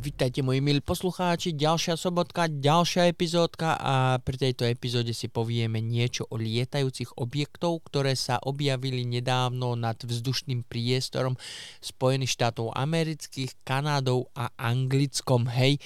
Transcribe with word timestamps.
Vítajte 0.00 0.40
moji 0.40 0.64
milí 0.64 0.80
poslucháči, 0.80 1.52
ďalšia 1.52 1.92
sobotka, 1.92 2.48
ďalšia 2.48 3.12
epizódka 3.12 3.76
a 3.76 4.16
pri 4.16 4.48
tejto 4.48 4.64
epizóde 4.64 5.12
si 5.12 5.28
povieme 5.28 5.84
niečo 5.84 6.24
o 6.32 6.40
lietajúcich 6.40 7.20
objektov, 7.20 7.84
ktoré 7.84 8.16
sa 8.16 8.40
objavili 8.40 9.04
nedávno 9.04 9.76
nad 9.76 10.00
vzdušným 10.00 10.64
priestorom 10.64 11.36
Spojených 11.84 12.32
štátov 12.32 12.72
amerických, 12.72 13.60
Kanádou 13.60 14.32
a 14.32 14.48
Anglickom, 14.56 15.52
hej. 15.52 15.76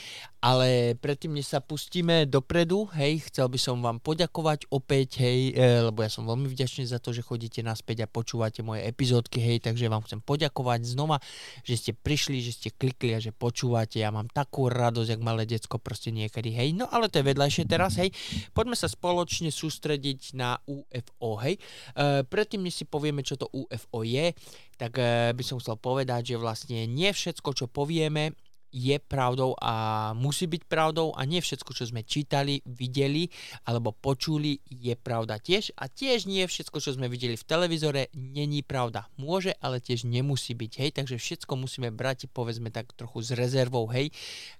Ale 0.44 0.92
predtým, 1.00 1.32
než 1.32 1.56
sa 1.56 1.64
pustíme 1.64 2.28
dopredu, 2.28 2.84
hej, 2.92 3.32
chcel 3.32 3.48
by 3.48 3.56
som 3.56 3.80
vám 3.80 3.96
poďakovať 3.96 4.68
opäť, 4.68 5.24
hej, 5.24 5.56
e, 5.56 5.88
lebo 5.88 6.04
ja 6.04 6.12
som 6.12 6.28
veľmi 6.28 6.52
vďačný 6.52 6.84
za 6.84 7.00
to, 7.00 7.16
že 7.16 7.24
chodíte 7.24 7.64
naspäť 7.64 8.04
a 8.04 8.12
počúvate 8.12 8.60
moje 8.60 8.84
epizódky, 8.84 9.40
hej, 9.40 9.64
takže 9.64 9.88
vám 9.88 10.04
chcem 10.04 10.20
poďakovať 10.20 10.84
znova, 10.84 11.16
že 11.64 11.80
ste 11.80 11.92
prišli, 11.96 12.44
že 12.44 12.52
ste 12.60 12.68
klikli 12.76 13.16
a 13.16 13.24
že 13.24 13.32
počúvate. 13.32 14.04
Ja 14.04 14.12
mám 14.12 14.28
takú 14.28 14.68
radosť, 14.68 15.16
jak 15.16 15.24
malé 15.24 15.48
decko 15.48 15.80
proste 15.80 16.12
niekedy, 16.12 16.52
hej. 16.52 16.76
No 16.76 16.92
ale 16.92 17.08
to 17.08 17.24
je 17.24 17.28
vedľajšie 17.32 17.64
teraz, 17.64 17.96
hej. 17.96 18.12
Poďme 18.52 18.76
sa 18.76 18.92
spoločne 18.92 19.48
sústrediť 19.48 20.36
na 20.36 20.60
UFO, 20.68 21.40
hej. 21.40 21.56
E, 21.96 22.20
predtým, 22.20 22.60
než 22.60 22.76
si 22.76 22.84
povieme, 22.84 23.24
čo 23.24 23.40
to 23.40 23.48
UFO 23.48 24.04
je, 24.04 24.36
tak 24.76 25.00
e, 25.00 25.32
by 25.32 25.40
som 25.40 25.56
chcel 25.56 25.80
povedať, 25.80 26.34
že 26.34 26.36
vlastne 26.36 26.84
nie 26.84 27.08
všetko, 27.08 27.48
čo 27.56 27.64
povieme, 27.64 28.36
je 28.74 28.98
pravdou 28.98 29.54
a 29.62 30.10
musí 30.18 30.50
byť 30.50 30.66
pravdou 30.66 31.14
a 31.14 31.22
nie 31.22 31.38
všetko, 31.38 31.70
čo 31.70 31.86
sme 31.86 32.02
čítali, 32.02 32.58
videli 32.66 33.30
alebo 33.70 33.94
počuli, 33.94 34.58
je 34.66 34.98
pravda 34.98 35.38
tiež 35.38 35.78
a 35.78 35.86
tiež 35.86 36.26
nie 36.26 36.42
všetko, 36.42 36.82
čo 36.82 36.98
sme 36.98 37.06
videli 37.06 37.38
v 37.38 37.46
televízore, 37.46 38.10
není 38.18 38.66
pravda. 38.66 39.06
Môže, 39.14 39.54
ale 39.62 39.78
tiež 39.78 40.02
nemusí 40.10 40.58
byť, 40.58 40.72
hej, 40.82 40.90
takže 40.90 41.22
všetko 41.22 41.54
musíme 41.54 41.94
brať, 41.94 42.26
povedzme 42.34 42.74
tak 42.74 42.90
trochu 42.98 43.22
s 43.22 43.30
rezervou, 43.30 43.86
hej. 43.94 44.10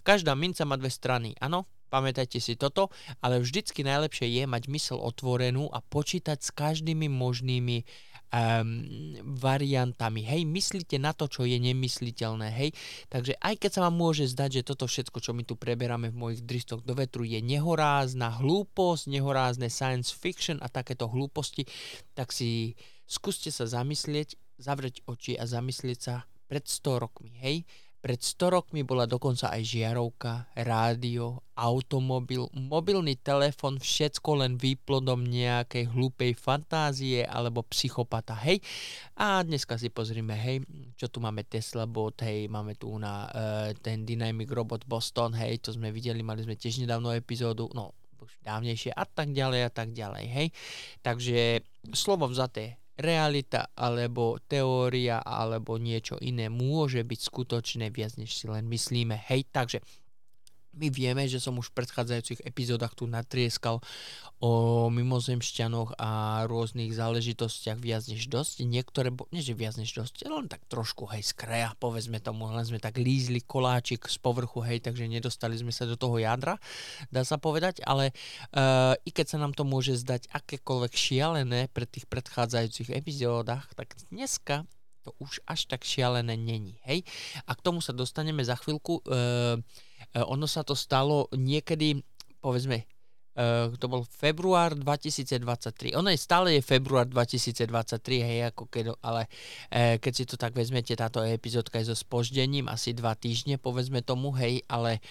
Každá 0.07 0.39
minca 0.39 0.63
má 0.63 0.79
dve 0.79 0.95
strany, 0.95 1.35
áno, 1.43 1.67
pamätajte 1.91 2.43
si 2.43 2.59
toto, 2.59 2.91
ale 3.23 3.39
vždycky 3.39 3.87
najlepšie 3.87 4.27
je 4.27 4.45
mať 4.51 4.67
mysel 4.71 4.99
otvorenú 4.99 5.71
a 5.71 5.79
počítať 5.79 6.39
s 6.43 6.51
každými 6.51 7.07
možnými 7.07 7.87
um, 8.35 9.15
variantami. 9.39 10.27
Hej, 10.27 10.43
myslíte 10.51 10.99
na 10.99 11.15
to, 11.15 11.31
čo 11.31 11.47
je 11.47 11.55
nemysliteľné. 11.63 12.51
Hej, 12.51 12.71
takže 13.07 13.39
aj 13.39 13.55
keď 13.63 13.71
sa 13.71 13.81
vám 13.87 13.95
môže 13.95 14.27
zdať, 14.27 14.61
že 14.61 14.67
toto 14.67 14.91
všetko, 14.91 15.19
čo 15.23 15.31
my 15.31 15.47
tu 15.47 15.55
preberáme 15.55 16.11
v 16.11 16.19
mojich 16.19 16.43
dristoch 16.43 16.83
do 16.83 16.99
vetru, 16.99 17.23
je 17.23 17.39
nehorázna 17.39 18.43
hlúposť, 18.43 19.07
nehorázne 19.07 19.71
science 19.71 20.11
fiction 20.11 20.59
a 20.59 20.67
takéto 20.67 21.07
hlúposti, 21.07 21.71
tak 22.19 22.35
si 22.35 22.75
skúste 23.07 23.55
sa 23.55 23.71
zamyslieť, 23.71 24.35
zavrieť 24.59 25.07
oči 25.07 25.39
a 25.39 25.47
zamyslieť 25.47 25.99
sa 26.03 26.27
pred 26.51 26.67
100 26.67 27.03
rokmi. 27.03 27.33
Hej, 27.39 27.65
pred 28.05 28.21
100 28.21 28.53
rokmi 28.53 28.85
bola 28.85 29.09
dokonca 29.09 29.49
aj 29.49 29.65
žiarovka, 29.65 30.53
rádio, 30.61 31.41
automobil, 31.57 32.53
mobilný 32.53 33.17
telefon, 33.17 33.81
všetko 33.81 34.45
len 34.45 34.61
výplodom 34.61 35.25
nejakej 35.25 35.89
hlúpej 35.89 36.37
fantázie 36.37 37.25
alebo 37.25 37.65
psychopata, 37.73 38.37
hej. 38.45 38.61
A 39.17 39.41
dneska 39.41 39.81
si 39.81 39.89
pozrime, 39.89 40.37
hej, 40.37 40.69
čo 41.01 41.09
tu 41.09 41.25
máme 41.25 41.49
Tesla 41.49 41.89
bot, 41.89 42.21
hej, 42.21 42.45
máme 42.53 42.77
tu 42.77 42.93
na 43.01 43.25
uh, 43.25 43.73
ten 43.81 44.05
Dynamic 44.05 44.53
Robot 44.53 44.85
Boston, 44.85 45.33
hej, 45.41 45.65
to 45.65 45.73
sme 45.73 45.89
videli, 45.89 46.21
mali 46.21 46.45
sme 46.45 46.61
tiež 46.61 46.85
nedávno 46.85 47.09
epizódu, 47.17 47.73
no 47.73 47.97
už 48.21 48.37
dávnejšie 48.45 48.93
a 48.93 49.09
tak 49.09 49.33
ďalej 49.33 49.65
a 49.65 49.71
tak 49.73 49.97
ďalej, 49.97 50.25
hej. 50.29 50.49
Takže 51.01 51.65
slovo 51.97 52.29
vzaté, 52.29 52.84
realita 52.95 53.75
alebo 53.75 54.39
teória 54.47 55.19
alebo 55.23 55.79
niečo 55.81 56.19
iné 56.23 56.47
môže 56.47 57.03
byť 57.03 57.21
skutočné 57.21 57.91
viac 57.91 58.15
než 58.15 58.35
si 58.35 58.47
len 58.47 58.71
myslíme. 58.71 59.19
Hej, 59.19 59.51
takže 59.51 59.83
my 60.77 60.89
vieme, 60.91 61.25
že 61.31 61.39
som 61.39 61.57
už 61.57 61.71
v 61.71 61.83
predchádzajúcich 61.83 62.45
epizódach 62.45 62.93
tu 62.93 63.07
natrieskal 63.07 63.81
o 64.43 64.87
mimozemšťanoch 64.93 65.97
a 65.97 66.43
rôznych 66.45 66.93
záležitostiach 66.93 67.81
viac 67.81 68.05
než 68.11 68.29
dosť. 68.29 68.67
Niektoré, 68.67 69.09
nie 69.33 69.41
že 69.41 69.57
viac 69.57 69.79
než 69.81 69.95
dosť, 69.95 70.29
len 70.29 70.51
tak 70.51 70.61
trošku, 70.69 71.09
hej, 71.15 71.25
z 71.25 71.33
kraja, 71.33 71.73
povedzme 71.81 72.21
tomu, 72.21 72.51
len 72.53 72.67
sme 72.67 72.83
tak 72.83 73.01
lízli 73.01 73.41
koláčik 73.41 74.05
z 74.05 74.21
povrchu, 74.21 74.61
hej, 74.67 74.85
takže 74.85 75.09
nedostali 75.09 75.57
sme 75.57 75.73
sa 75.73 75.89
do 75.89 75.97
toho 75.97 76.21
jadra, 76.21 76.61
dá 77.09 77.25
sa 77.25 77.41
povedať, 77.41 77.81
ale 77.87 78.13
uh, 78.53 78.93
i 79.07 79.11
keď 79.15 79.27
sa 79.33 79.39
nám 79.41 79.57
to 79.57 79.65
môže 79.65 80.03
zdať 80.05 80.29
akékoľvek 80.35 80.93
šialené 80.93 81.73
pre 81.73 81.89
tých 81.89 82.05
predchádzajúcich 82.11 82.93
epizódach, 82.93 83.71
tak 83.73 83.97
dneska 84.13 84.69
to 85.05 85.13
už 85.21 85.45
až 85.45 85.69
tak 85.69 85.85
šialené 85.85 86.33
není, 86.37 86.81
hej. 86.89 87.05
A 87.45 87.53
k 87.53 87.61
tomu 87.61 87.85
sa 87.85 87.93
dostaneme 87.93 88.41
za 88.41 88.57
chvíľku. 88.57 89.05
Uh, 89.05 89.61
ono 90.23 90.47
sa 90.47 90.63
to 90.63 90.79
stalo 90.79 91.27
niekedy, 91.35 91.99
povedzme, 92.39 92.87
Uh, 93.35 93.75
to 93.83 93.91
bol 93.91 94.07
február 94.07 94.79
2023. 94.79 95.99
Ono 95.99 96.07
je 96.07 96.15
stále 96.15 96.55
je 96.55 96.63
február 96.63 97.11
2023, 97.11 98.23
hej, 98.23 98.39
ako 98.55 98.71
keď, 98.71 98.95
ale 99.03 99.27
uh, 99.27 99.99
keď 99.99 100.13
si 100.15 100.23
to 100.23 100.39
tak 100.39 100.55
vezmete, 100.55 100.95
táto 100.95 101.19
epizódka 101.19 101.83
je 101.83 101.91
so 101.91 101.99
spoždením, 101.99 102.71
asi 102.71 102.95
dva 102.95 103.19
týždne, 103.19 103.59
povedzme 103.59 104.07
tomu, 104.07 104.31
hej, 104.39 104.63
ale 104.71 105.03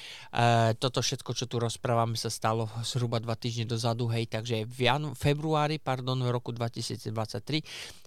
toto 0.79 1.03
všetko, 1.03 1.35
čo 1.35 1.51
tu 1.51 1.59
rozprávame, 1.59 2.15
sa 2.15 2.31
stalo 2.31 2.71
zhruba 2.87 3.19
dva 3.19 3.35
týždne 3.35 3.67
dozadu, 3.67 4.07
hej, 4.07 4.31
takže 4.31 4.63
v 4.63 4.79
janu, 4.87 5.11
februári, 5.19 5.83
pardon, 5.83 6.15
v 6.15 6.31
roku 6.31 6.55
2023 6.55 7.11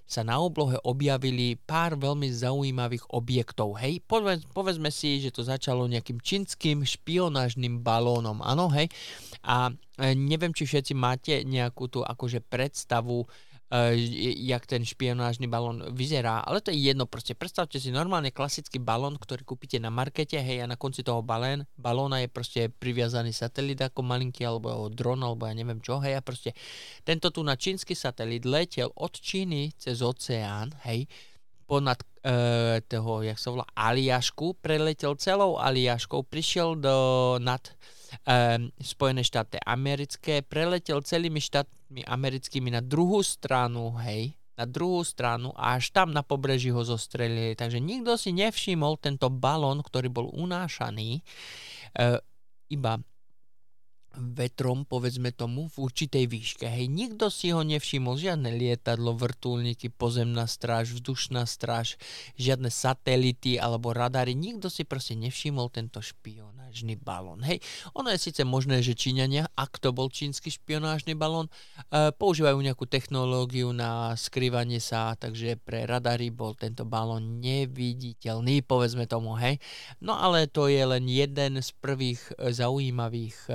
sa 0.06 0.22
na 0.22 0.38
oblohe 0.38 0.78
objavili 0.86 1.58
pár 1.58 1.98
veľmi 1.98 2.30
zaujímavých 2.30 3.10
objektov. 3.10 3.74
Hej, 3.82 4.06
Povez, 4.06 4.46
povedzme 4.54 4.94
si, 4.94 5.18
že 5.18 5.34
to 5.34 5.42
začalo 5.42 5.90
nejakým 5.90 6.22
čínskym 6.22 6.86
špionážnym 6.86 7.82
balónom, 7.82 8.38
áno, 8.38 8.70
hej. 8.70 8.86
A 9.42 9.74
e, 9.98 10.14
neviem, 10.14 10.54
či 10.54 10.62
všetci 10.62 10.94
máte 10.94 11.42
nejakú 11.42 11.90
tú 11.90 12.00
akože 12.06 12.38
predstavu, 12.46 13.26
jak 13.66 14.62
ten 14.62 14.86
špionážny 14.86 15.50
balón 15.50 15.90
vyzerá, 15.90 16.38
ale 16.38 16.62
to 16.62 16.70
je 16.70 16.94
jedno 16.94 17.10
proste. 17.10 17.34
Predstavte 17.34 17.82
si 17.82 17.90
normálne 17.90 18.30
klasický 18.30 18.78
balón, 18.78 19.18
ktorý 19.18 19.42
kúpite 19.42 19.82
na 19.82 19.90
markete, 19.90 20.38
hej, 20.38 20.62
a 20.62 20.70
na 20.70 20.78
konci 20.78 21.02
toho 21.02 21.18
balén, 21.18 21.66
balóna 21.74 22.22
je 22.22 22.30
proste 22.30 22.60
priviazaný 22.70 23.34
satelit 23.34 23.82
ako 23.82 24.06
malinký, 24.06 24.46
alebo 24.46 24.86
dron, 24.86 25.18
alebo 25.18 25.50
ja 25.50 25.54
neviem 25.58 25.82
čo, 25.82 25.98
hej, 25.98 26.14
a 26.14 26.22
proste 26.22 26.54
tento 27.02 27.34
tu 27.34 27.42
na 27.42 27.58
čínsky 27.58 27.98
satelit 27.98 28.46
letel 28.46 28.94
od 28.94 29.18
Číny 29.18 29.74
cez 29.74 29.98
oceán, 29.98 30.70
hej, 30.86 31.10
ponad 31.66 31.98
uh, 32.22 32.78
toho, 32.86 33.26
jak 33.26 33.38
sa 33.42 33.50
volá, 33.50 33.66
Aliašku, 33.74 34.62
preletel 34.62 35.18
celou 35.18 35.58
Aliaškou, 35.58 36.22
prišiel 36.30 36.78
do 36.78 36.94
nad 37.42 37.66
um, 38.22 38.70
Spojené 38.78 39.26
štáty 39.26 39.58
americké, 39.66 40.46
preletel 40.46 41.02
celými 41.02 41.42
štátmi 41.86 42.02
americkými 42.02 42.74
na 42.74 42.82
druhú 42.82 43.22
stranu, 43.22 43.94
hej, 44.02 44.34
na 44.58 44.66
druhú 44.66 45.06
stranu 45.06 45.54
a 45.54 45.78
až 45.78 45.94
tam 45.94 46.10
na 46.10 46.26
pobreží 46.26 46.74
ho 46.74 46.82
zostrelili. 46.82 47.54
Takže 47.54 47.78
nikto 47.78 48.18
si 48.18 48.34
nevšimol 48.34 48.98
tento 48.98 49.30
balón, 49.30 49.86
ktorý 49.86 50.10
bol 50.10 50.26
unášaný 50.34 51.22
uh, 51.94 52.18
iba 52.66 52.98
vetrom, 54.16 54.88
povedzme 54.88 55.30
tomu, 55.30 55.68
v 55.68 55.76
určitej 55.86 56.24
výške. 56.26 56.66
Hej, 56.66 56.88
nikto 56.88 57.28
si 57.28 57.52
ho 57.52 57.60
nevšimol, 57.60 58.16
žiadne 58.16 58.48
lietadlo, 58.56 59.12
vrtulníky, 59.12 59.92
pozemná 59.92 60.48
stráž, 60.48 60.96
vzdušná 60.96 61.44
stráž, 61.44 62.00
žiadne 62.40 62.72
satelity 62.72 63.60
alebo 63.60 63.92
radary, 63.92 64.32
nikto 64.32 64.72
si 64.72 64.88
proste 64.88 65.14
nevšimol 65.14 65.68
tento 65.68 66.00
špionážny 66.00 66.96
balón. 66.96 67.44
Hej, 67.44 67.60
ono 67.92 68.08
je 68.12 68.18
síce 68.18 68.42
možné, 68.42 68.80
že 68.80 68.96
Číňania, 68.96 69.52
ak 69.52 69.78
to 69.78 69.92
bol 69.92 70.08
čínsky 70.08 70.48
špionážny 70.48 71.12
balón, 71.12 71.52
e, 71.92 72.10
používajú 72.16 72.56
nejakú 72.56 72.88
technológiu 72.88 73.70
na 73.76 74.16
skrývanie 74.16 74.80
sa, 74.80 75.12
takže 75.14 75.60
pre 75.60 75.84
radary 75.84 76.32
bol 76.32 76.56
tento 76.56 76.88
balón 76.88 77.44
neviditeľný, 77.44 78.64
povedzme 78.64 79.04
tomu, 79.04 79.36
hej. 79.36 79.60
No 80.00 80.16
ale 80.16 80.48
to 80.48 80.72
je 80.72 80.80
len 80.80 81.04
jeden 81.04 81.60
z 81.60 81.70
prvých 81.76 82.32
e, 82.40 82.52
zaujímavých 82.56 83.36
e, 83.52 83.54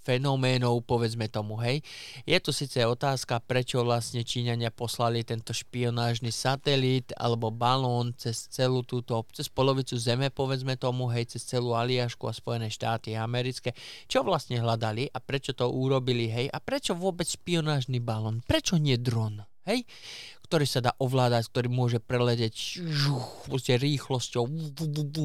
fenoménov, 0.00 0.80
povedzme 0.88 1.28
tomu, 1.28 1.60
hej. 1.60 1.84
Je 2.24 2.34
tu 2.40 2.50
síce 2.56 2.80
otázka, 2.80 3.38
prečo 3.44 3.84
vlastne 3.84 4.24
Číňania 4.24 4.72
poslali 4.72 5.20
tento 5.22 5.52
špionážny 5.52 6.32
satelit 6.32 7.12
alebo 7.20 7.52
balón 7.52 8.16
cez 8.16 8.48
celú 8.48 8.80
túto, 8.80 9.20
cez 9.36 9.52
polovicu 9.52 10.00
Zeme, 10.00 10.32
povedzme 10.32 10.80
tomu, 10.80 11.12
hej, 11.12 11.36
cez 11.36 11.44
celú 11.44 11.76
Aliašku 11.76 12.26
a 12.26 12.34
Spojené 12.34 12.72
štáty 12.72 13.12
americké. 13.12 13.76
Čo 14.08 14.24
vlastne 14.24 14.58
hľadali 14.58 15.12
a 15.12 15.20
prečo 15.20 15.52
to 15.52 15.68
urobili, 15.68 16.32
hej, 16.32 16.48
a 16.48 16.58
prečo 16.58 16.96
vôbec 16.96 17.28
špionážny 17.28 18.00
balón? 18.00 18.40
Prečo 18.48 18.80
nie 18.80 18.96
dron? 18.96 19.44
Hej? 19.68 19.84
Ktorý 20.50 20.66
sa 20.66 20.82
dá 20.82 20.90
ovládať, 20.98 21.46
ktorý 21.46 21.70
môže 21.70 22.02
preletieť 22.02 22.82
proste 23.46 23.78
rýchlosťou, 23.78 24.50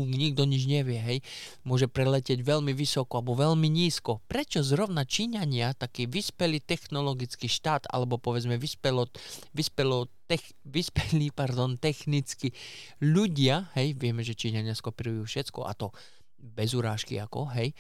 nikto 0.06 0.46
nič 0.46 0.70
nevie, 0.70 1.02
hej. 1.02 1.18
Môže 1.66 1.90
preletieť 1.90 2.46
veľmi 2.46 2.78
vysoko 2.78 3.18
alebo 3.18 3.34
veľmi 3.34 3.66
nízko. 3.66 4.22
Prečo 4.30 4.62
zrovna 4.62 5.02
Číňania, 5.02 5.74
taký 5.74 6.06
vyspelý 6.06 6.62
technologický 6.62 7.50
štát, 7.50 7.90
alebo 7.90 8.22
povedzme 8.22 8.62
vyspelo, 8.62 9.10
vyspelo 9.58 10.14
tech, 10.30 10.46
vyspelí 10.62 11.34
pardon, 11.34 11.74
technicky 11.82 12.54
ľudia, 13.02 13.74
hej, 13.74 13.98
vieme, 13.98 14.22
že 14.22 14.38
Číňania 14.38 14.78
skopírujú 14.78 15.26
všetko 15.26 15.66
a 15.66 15.74
to 15.74 15.90
bez 16.38 16.78
urážky 16.78 17.18
ako, 17.18 17.50
hej, 17.58 17.74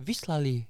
vyslali 0.00 0.64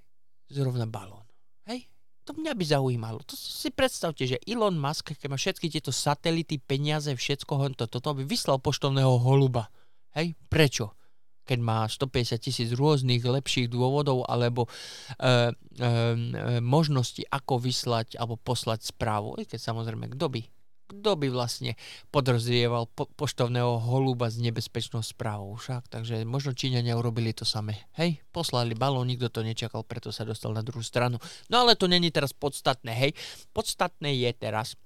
zrovna 0.51 0.91
balón. 0.91 1.23
Hej, 1.71 1.87
to 2.27 2.35
mňa 2.35 2.59
by 2.59 2.65
zaujímalo. 2.67 3.23
To 3.23 3.39
si 3.39 3.71
predstavte, 3.71 4.27
že 4.27 4.43
Elon 4.43 4.75
Musk, 4.75 5.15
keď 5.15 5.31
má 5.31 5.39
všetky 5.39 5.71
tieto 5.71 5.95
satelity, 5.95 6.59
peniaze, 6.59 7.15
všetko, 7.15 7.79
to, 7.79 7.87
toto, 7.87 8.11
by 8.19 8.27
vyslal 8.27 8.59
poštovného 8.59 9.23
holuba. 9.23 9.71
Hej, 10.19 10.35
prečo? 10.51 10.99
Keď 11.47 11.63
má 11.63 11.87
150 11.87 12.43
tisíc 12.43 12.75
rôznych 12.75 13.23
lepších 13.23 13.71
dôvodov 13.71 14.27
alebo 14.27 14.67
e, 14.67 14.71
e, 14.75 15.39
e, 15.79 16.59
možnosti, 16.59 17.23
ako 17.31 17.63
vyslať 17.63 18.19
alebo 18.19 18.35
poslať 18.35 18.91
správu. 18.91 19.39
I 19.39 19.47
keď 19.47 19.63
samozrejme, 19.63 20.11
kto 20.19 20.27
by 20.27 20.43
kto 20.87 21.19
by 21.19 21.29
vlastne 21.31 21.75
podrozrieval 22.15 22.87
po- 22.95 23.11
poštovného 23.19 23.83
holuba 23.83 24.31
s 24.31 24.39
nebezpečnou 24.39 25.03
správou 25.03 25.59
však, 25.59 25.91
takže 25.91 26.23
možno 26.23 26.55
Číňania 26.55 26.95
urobili 26.95 27.35
to 27.35 27.43
samé. 27.43 27.91
Hej, 27.99 28.23
poslali 28.31 28.79
balón, 28.79 29.11
nikto 29.11 29.29
to 29.29 29.43
nečakal, 29.43 29.83
preto 29.83 30.15
sa 30.15 30.23
dostal 30.23 30.55
na 30.55 30.63
druhú 30.63 30.83
stranu. 30.87 31.19
No 31.51 31.67
ale 31.67 31.75
to 31.75 31.91
není 31.91 32.15
teraz 32.15 32.31
podstatné, 32.31 32.95
hej. 32.95 33.13
Podstatné 33.51 34.15
je 34.15 34.31
teraz, 34.33 34.79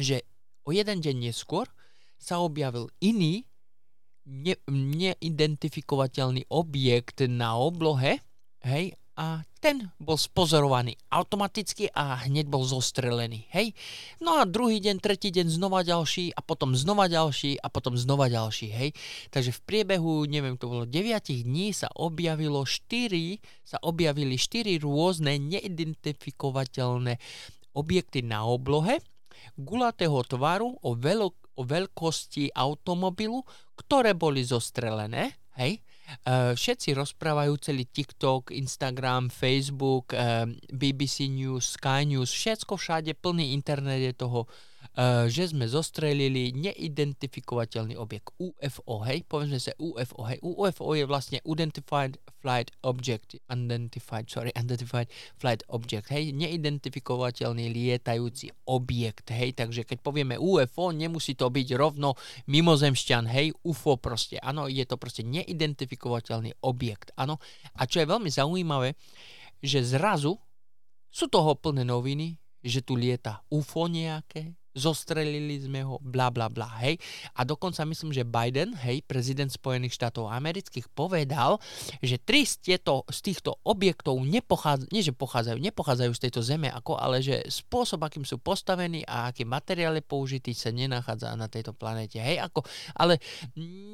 že 0.00 0.24
o 0.64 0.72
jeden 0.72 1.04
deň 1.04 1.30
neskôr 1.30 1.68
sa 2.16 2.40
objavil 2.40 2.88
iný 3.02 3.44
ne- 4.24 4.62
neidentifikovateľný 4.70 6.48
objekt 6.48 7.26
na 7.26 7.58
oblohe, 7.58 8.22
hej, 8.62 8.94
a 9.12 9.44
ten 9.60 9.92
bol 10.00 10.16
spozorovaný 10.16 10.96
automaticky 11.12 11.92
a 11.92 12.24
hneď 12.24 12.48
bol 12.48 12.64
zostrelený. 12.64 13.46
Hej? 13.52 13.76
No 14.18 14.40
a 14.40 14.48
druhý 14.48 14.80
deň, 14.80 14.98
tretí 14.98 15.28
deň 15.28 15.52
znova 15.52 15.84
ďalší 15.84 16.32
a 16.32 16.40
potom 16.40 16.72
znova 16.72 17.06
ďalší 17.06 17.60
a 17.60 17.68
potom 17.68 17.94
znova 17.94 18.32
ďalší. 18.32 18.68
Hej? 18.72 18.90
Takže 19.28 19.52
v 19.52 19.60
priebehu, 19.68 20.24
neviem, 20.24 20.56
to 20.56 20.66
bolo 20.66 20.88
9 20.88 21.44
dní 21.44 21.76
sa 21.76 21.92
objavilo 21.92 22.64
4, 22.64 23.38
sa 23.62 23.78
objavili 23.84 24.40
4 24.40 24.80
rôzne 24.80 25.36
neidentifikovateľné 25.36 27.20
objekty 27.76 28.24
na 28.24 28.48
oblohe 28.48 29.00
gulatého 29.58 30.22
tvaru 30.24 30.80
o, 30.80 30.90
veľ- 30.96 31.36
o 31.58 31.62
veľkosti 31.62 32.54
automobilu, 32.56 33.44
ktoré 33.76 34.16
boli 34.16 34.40
zostrelené. 34.40 35.36
Hej? 35.60 35.84
Uh, 36.22 36.52
všetci 36.52 36.92
rozprávajú 36.94 37.56
celý 37.58 37.88
TikTok, 37.88 38.52
Instagram, 38.52 39.32
Facebook, 39.32 40.12
uh, 40.12 40.46
BBC 40.68 41.26
News, 41.32 41.76
Sky 41.76 42.04
News, 42.04 42.28
všetko 42.28 42.76
všade, 42.76 43.16
plný 43.18 43.56
internet 43.56 44.00
je 44.00 44.12
toho, 44.14 44.46
že 45.32 45.48
sme 45.48 45.64
zostrelili 45.64 46.52
neidentifikovateľný 46.52 47.96
objekt 47.96 48.36
UFO, 48.36 49.00
hej, 49.08 49.24
povedzme 49.24 49.56
sa 49.56 49.72
UFO, 49.80 50.28
hej, 50.28 50.36
UFO 50.44 50.92
je 50.92 51.08
vlastne 51.08 51.40
Identified 51.48 52.20
Flight 52.44 52.76
Object, 52.84 53.40
Unidentified, 53.48 54.28
sorry, 54.28 54.52
Unidentified 54.60 55.08
Flight 55.40 55.64
Object, 55.72 56.12
hej, 56.12 56.36
neidentifikovateľný 56.36 57.72
lietajúci 57.72 58.52
objekt, 58.68 59.32
hej, 59.32 59.56
takže 59.56 59.88
keď 59.88 59.98
povieme 60.04 60.36
UFO, 60.36 60.92
nemusí 60.92 61.32
to 61.40 61.48
byť 61.48 61.68
rovno 61.72 62.12
mimozemšťan, 62.52 63.24
hej, 63.32 63.56
UFO 63.64 63.96
proste, 63.96 64.36
áno, 64.44 64.68
je 64.68 64.84
to 64.84 65.00
proste 65.00 65.24
neidentifikovateľný 65.24 66.60
objekt, 66.68 67.16
áno, 67.16 67.40
a 67.80 67.88
čo 67.88 68.04
je 68.04 68.12
veľmi 68.12 68.28
zaujímavé, 68.28 68.92
že 69.64 69.80
zrazu 69.80 70.36
sú 71.08 71.32
toho 71.32 71.56
plné 71.56 71.88
noviny, 71.88 72.36
že 72.60 72.84
tu 72.84 72.94
lieta 72.94 73.40
UFO 73.48 73.88
nejaké, 73.88 74.52
zostrelili 74.72 75.60
sme 75.60 75.84
ho, 75.84 76.00
bla 76.00 76.32
bla 76.32 76.48
bla, 76.48 76.68
hej. 76.84 76.96
A 77.36 77.44
dokonca 77.44 77.84
myslím, 77.84 78.12
že 78.12 78.24
Biden, 78.24 78.72
hej, 78.82 79.04
prezident 79.04 79.52
Spojených 79.52 79.96
štátov 79.96 80.32
amerických, 80.32 80.88
povedal, 80.92 81.60
že 82.00 82.16
tri 82.16 82.48
z, 82.48 82.60
tieto, 82.60 83.04
z 83.08 83.18
týchto 83.32 83.60
objektov 83.62 84.20
nepochádzajú, 84.24 84.88
nie 84.90 85.04
že 85.04 85.12
pochádzajú, 85.12 85.58
nepochádzajú 85.60 86.12
z 86.16 86.22
tejto 86.28 86.40
zeme, 86.40 86.68
ako, 86.72 86.96
ale 86.96 87.20
že 87.20 87.44
spôsob, 87.48 88.02
akým 88.04 88.24
sú 88.24 88.40
postavení 88.40 89.04
a 89.04 89.28
aký 89.28 89.44
materiál 89.44 89.96
je 90.00 90.04
použitý, 90.04 90.50
sa 90.56 90.72
nenachádza 90.72 91.36
na 91.36 91.46
tejto 91.46 91.76
planete, 91.76 92.20
hej, 92.20 92.40
ako, 92.40 92.64
ale 92.96 93.20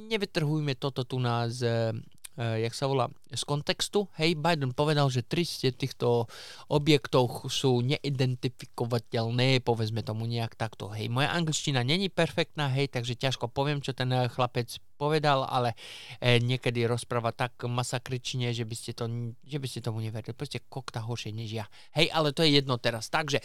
nevytrhujme 0.08 0.78
toto 0.78 1.02
tu 1.02 1.18
nás 1.18 1.58
uh, 1.60 1.90
jak 2.38 2.70
sa 2.70 2.86
volá, 2.86 3.10
z 3.34 3.42
kontextu. 3.42 4.06
Hej, 4.14 4.38
Biden 4.38 4.70
povedal, 4.70 5.10
že 5.10 5.26
tri 5.26 5.42
z 5.42 5.74
týchto 5.74 6.30
objektov 6.70 7.50
sú 7.50 7.82
neidentifikovateľné, 7.82 9.58
povedzme 9.66 10.06
tomu 10.06 10.30
nejak 10.30 10.54
takto. 10.54 10.88
Hej, 10.94 11.10
moja 11.10 11.34
angličtina 11.34 11.82
není 11.82 12.06
perfektná, 12.06 12.70
hej, 12.70 12.94
takže 12.94 13.18
ťažko 13.18 13.50
poviem, 13.50 13.82
čo 13.82 13.90
ten 13.90 14.14
eh, 14.14 14.30
chlapec 14.30 14.78
povedal, 14.98 15.46
ale 15.46 15.78
e, 16.18 16.42
niekedy 16.42 16.82
rozpráva 16.90 17.30
tak 17.30 17.54
masakrične, 17.62 18.50
že 18.50 18.66
by 18.66 18.74
ste, 18.74 18.92
to, 18.98 19.06
že 19.46 19.58
by 19.62 19.66
ste 19.70 19.80
tomu 19.86 20.02
neverili. 20.02 20.34
Proste 20.34 20.58
kokta 20.66 21.06
horšie 21.06 21.30
než 21.30 21.62
ja. 21.62 21.66
Hej, 21.94 22.10
ale 22.10 22.34
to 22.34 22.42
je 22.42 22.58
jedno 22.58 22.82
teraz. 22.82 23.06
Takže 23.06 23.38
e, 23.38 23.44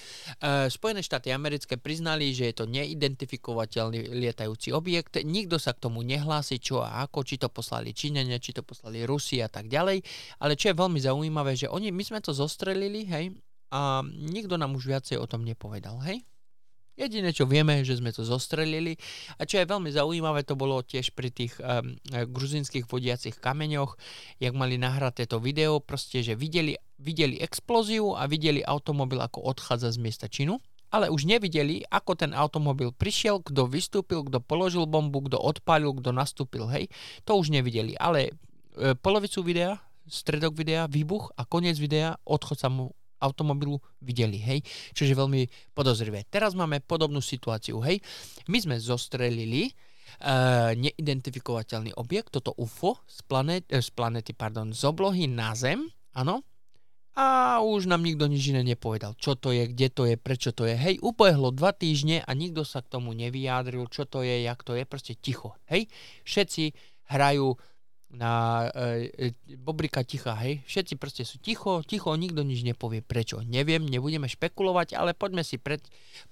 Spojené 0.74 1.06
štáty 1.06 1.30
americké 1.30 1.78
priznali, 1.78 2.34
že 2.34 2.50
je 2.50 2.56
to 2.58 2.66
neidentifikovateľný 2.66 4.10
lietajúci 4.10 4.74
objekt. 4.74 5.22
Nikto 5.22 5.62
sa 5.62 5.78
k 5.78 5.86
tomu 5.86 6.02
nehlási, 6.02 6.58
čo 6.58 6.82
a 6.82 7.06
ako, 7.06 7.22
či 7.22 7.38
to 7.38 7.54
poslali 7.54 7.94
Číňania, 7.94 8.42
či 8.42 8.58
to 8.58 8.66
poslali 8.66 9.06
Rusi 9.06 9.38
a 9.46 9.48
tak 9.48 9.70
ďalej. 9.70 10.02
Ale 10.42 10.58
čo 10.58 10.74
je 10.74 10.82
veľmi 10.82 10.98
zaujímavé, 10.98 11.54
že 11.54 11.70
oni, 11.70 11.94
my 11.94 12.02
sme 12.02 12.20
to 12.26 12.34
zostrelili, 12.34 13.06
hej, 13.06 13.30
a 13.74 14.06
nikto 14.06 14.54
nám 14.54 14.78
už 14.78 14.86
viacej 14.86 15.18
o 15.18 15.26
tom 15.26 15.42
nepovedal, 15.42 15.98
hej? 16.06 16.22
Jediné, 16.94 17.34
čo 17.34 17.50
vieme, 17.50 17.82
že 17.82 17.98
sme 17.98 18.14
to 18.14 18.22
zostrelili. 18.22 19.02
A 19.42 19.50
čo 19.50 19.58
je 19.58 19.66
veľmi 19.66 19.90
zaujímavé, 19.90 20.46
to 20.46 20.54
bolo 20.54 20.86
tiež 20.86 21.18
pri 21.18 21.34
tých 21.34 21.58
um, 21.58 21.98
gruzinských 22.06 22.86
vodiacich 22.86 23.42
kameňoch, 23.42 23.98
jak 24.38 24.54
mali 24.54 24.78
nahrať 24.78 25.26
to 25.26 25.42
video, 25.42 25.82
proste, 25.82 26.22
že 26.22 26.38
videli, 26.38 26.78
videli 27.02 27.42
explóziu 27.42 28.14
a 28.14 28.30
videli 28.30 28.62
automobil, 28.62 29.18
ako 29.26 29.42
odchádza 29.42 29.98
z 29.98 29.98
miesta 30.06 30.30
činu, 30.30 30.62
ale 30.94 31.10
už 31.10 31.26
nevideli, 31.26 31.82
ako 31.90 32.14
ten 32.14 32.32
automobil 32.38 32.94
prišiel, 32.94 33.42
kto 33.42 33.66
vystúpil, 33.66 34.22
kto 34.30 34.38
položil 34.38 34.86
bombu, 34.86 35.26
kto 35.26 35.42
odpálil, 35.42 35.98
kto 35.98 36.14
nastúpil, 36.14 36.70
hej, 36.70 36.94
to 37.26 37.34
už 37.34 37.50
nevideli, 37.50 37.98
ale 37.98 38.30
e, 38.78 38.94
polovicu 38.94 39.42
videa, 39.42 39.82
stredok 40.06 40.54
videa, 40.54 40.86
výbuch 40.86 41.34
a 41.34 41.50
koniec 41.50 41.82
videa, 41.82 42.22
odchod 42.22 42.62
mu 42.70 42.94
automobilu 43.24 43.80
videli, 44.04 44.36
hej, 44.44 44.60
čiže 44.92 45.16
veľmi 45.16 45.48
podozrivé. 45.72 46.28
Teraz 46.28 46.52
máme 46.52 46.84
podobnú 46.84 47.24
situáciu, 47.24 47.80
hej, 47.88 48.04
my 48.52 48.60
sme 48.60 48.76
zostrelili 48.76 49.72
uh, 49.72 50.76
neidentifikovateľný 50.76 51.96
objekt, 51.96 52.36
toto 52.36 52.52
UFO 52.60 53.00
z, 53.08 53.24
planet, 53.24 53.64
uh, 53.72 53.80
z 53.80 53.90
planety, 53.96 54.36
pardon, 54.36 54.76
z 54.76 54.84
oblohy 54.84 55.32
na 55.32 55.56
Zem, 55.56 55.88
áno, 56.12 56.44
a 57.14 57.62
už 57.62 57.86
nám 57.86 58.02
nikto 58.02 58.26
nič 58.26 58.50
iné 58.50 58.66
nepovedal, 58.66 59.14
čo 59.22 59.38
to 59.38 59.54
je, 59.54 59.70
kde 59.70 59.88
to 59.94 60.10
je, 60.10 60.18
prečo 60.18 60.50
to 60.50 60.66
je. 60.66 60.74
Hej, 60.74 60.98
ubehlo 61.06 61.54
dva 61.54 61.70
týždne 61.70 62.26
a 62.26 62.32
nikto 62.34 62.66
sa 62.66 62.82
k 62.82 62.90
tomu 62.90 63.14
nevyjadril, 63.14 63.86
čo 63.94 64.10
to 64.10 64.26
je, 64.26 64.42
jak 64.42 64.58
to 64.66 64.74
je, 64.74 64.82
proste 64.82 65.14
ticho. 65.22 65.54
Hej, 65.70 65.94
všetci 66.26 66.74
hrajú 67.14 67.54
na 68.14 68.66
e, 68.70 69.10
e, 69.18 69.58
bobrika 69.58 70.06
ticha, 70.06 70.38
hej. 70.38 70.62
Všetci 70.70 70.94
proste 71.02 71.26
sú 71.26 71.42
ticho, 71.42 71.82
ticho, 71.82 72.14
nikto 72.14 72.46
nič 72.46 72.62
nepovie. 72.62 73.02
Prečo? 73.02 73.42
Neviem, 73.42 73.90
nebudeme 73.90 74.30
špekulovať, 74.30 74.94
ale 74.94 75.18
poďme 75.18 75.42
si 75.42 75.58
pred, 75.58 75.82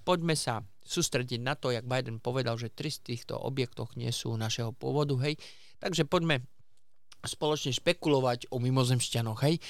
poďme 0.06 0.38
sa 0.38 0.62
sústrediť 0.86 1.42
na 1.42 1.58
to, 1.58 1.74
jak 1.74 1.90
Biden 1.90 2.22
povedal, 2.22 2.56
že 2.62 2.70
tri 2.70 2.94
z 2.94 3.02
týchto 3.02 3.34
objektoch 3.38 3.98
nie 3.98 4.14
sú 4.14 4.38
našeho 4.38 4.72
pôvodu, 4.78 5.18
hej. 5.26 5.42
Takže 5.82 6.06
poďme 6.06 6.46
spoločne 7.26 7.74
špekulovať 7.74 8.50
o 8.54 8.62
mimozemšťanoch, 8.62 9.40
hej. 9.46 9.56
E, 9.58 9.62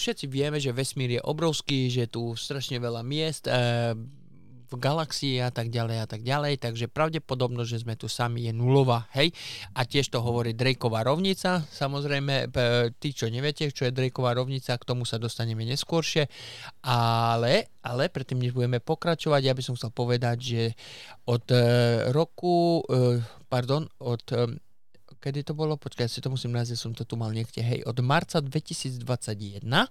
všetci 0.00 0.24
vieme, 0.32 0.56
že 0.56 0.72
vesmír 0.72 1.20
je 1.20 1.22
obrovský, 1.24 1.92
že 1.92 2.08
tu 2.08 2.32
strašne 2.36 2.80
veľa 2.80 3.04
miest, 3.04 3.48
e, 3.48 3.52
v 4.70 4.78
galaxii 4.78 5.42
a 5.42 5.50
tak 5.50 5.68
ďalej 5.74 5.98
a 5.98 6.06
tak 6.06 6.22
ďalej, 6.22 6.62
takže 6.62 6.86
pravdepodobnosť, 6.86 7.70
že 7.70 7.82
sme 7.82 7.98
tu 7.98 8.06
sami 8.06 8.46
je 8.46 8.52
nulová, 8.54 9.10
hej. 9.18 9.34
A 9.74 9.82
tiež 9.82 10.14
to 10.14 10.22
hovorí 10.22 10.54
Drakeová 10.54 11.02
rovnica, 11.02 11.66
samozrejme, 11.66 12.54
tí, 13.02 13.10
čo 13.10 13.26
neviete, 13.26 13.66
čo 13.74 13.90
je 13.90 13.94
Drakeová 13.94 14.38
rovnica, 14.38 14.78
k 14.78 14.86
tomu 14.86 15.02
sa 15.02 15.18
dostaneme 15.18 15.66
neskôršie, 15.66 16.30
ale, 16.86 17.74
ale 17.82 18.06
predtým, 18.06 18.38
než 18.38 18.54
budeme 18.54 18.78
pokračovať, 18.78 19.42
ja 19.42 19.54
by 19.58 19.62
som 19.66 19.74
chcel 19.74 19.90
povedať, 19.90 20.36
že 20.38 20.62
od 21.26 21.44
e, 21.50 21.58
roku, 22.14 22.86
e, 22.86 23.18
pardon, 23.50 23.90
od 23.98 24.22
e, 24.30 24.69
kedy 25.20 25.44
to 25.44 25.52
bolo, 25.52 25.76
počkaj, 25.76 26.08
si 26.08 26.24
to 26.24 26.32
musím 26.32 26.56
nájsť, 26.56 26.74
som 26.74 26.96
to 26.96 27.04
tu 27.04 27.20
mal 27.20 27.28
niekde, 27.30 27.60
hej, 27.60 27.84
od 27.84 28.00
marca 28.00 28.40
2021 28.40 29.60
e, 29.60 29.88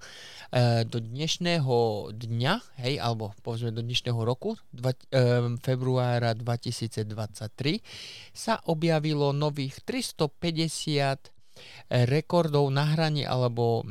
do 0.89 0.97
dnešného 0.97 1.75
dňa, 2.17 2.53
hej, 2.81 2.97
alebo 2.97 3.37
povedzme 3.45 3.69
do 3.69 3.85
dnešného 3.85 4.17
roku, 4.25 4.57
dva, 4.73 4.91
e, 4.91 5.55
februára 5.61 6.33
2023, 6.33 7.79
sa 8.33 8.57
objavilo 8.65 9.29
nových 9.31 9.85
350 9.85 11.31
rekordov 12.09 12.71
nahraní 12.71 13.27
alebo 13.27 13.83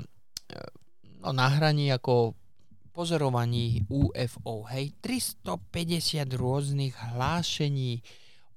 no, 1.21 1.30
nahraní 1.30 1.92
ako 1.92 2.33
pozorovaní 2.99 3.87
UFO. 3.87 4.66
Hej, 4.66 4.99
350 4.99 6.26
rôznych 6.35 6.99
hlášení 7.14 8.02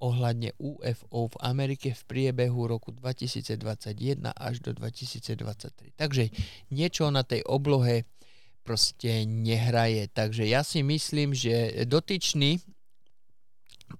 ohľadne 0.01 0.57
UFO 0.57 1.29
v 1.29 1.35
Amerike 1.45 1.93
v 1.93 2.03
priebehu 2.09 2.65
roku 2.65 2.89
2021 2.89 4.33
až 4.33 4.55
do 4.65 4.73
2023. 4.73 5.93
Takže 5.93 6.33
niečo 6.73 7.13
na 7.13 7.21
tej 7.21 7.45
oblohe 7.45 8.09
proste 8.65 9.25
nehraje. 9.29 10.09
Takže 10.09 10.49
ja 10.49 10.65
si 10.65 10.81
myslím, 10.81 11.37
že 11.37 11.85
dotyční 11.85 12.61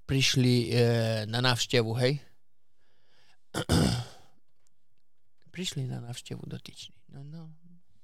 prišli 0.10 0.56
e, 0.70 0.76
na 1.30 1.42
návštevu, 1.42 1.92
hej? 2.02 2.22
prišli 5.56 5.86
na 5.86 6.00
návštevu 6.00 6.42
dotyční. 6.48 6.96
No, 7.12 7.24
no. 7.28 7.52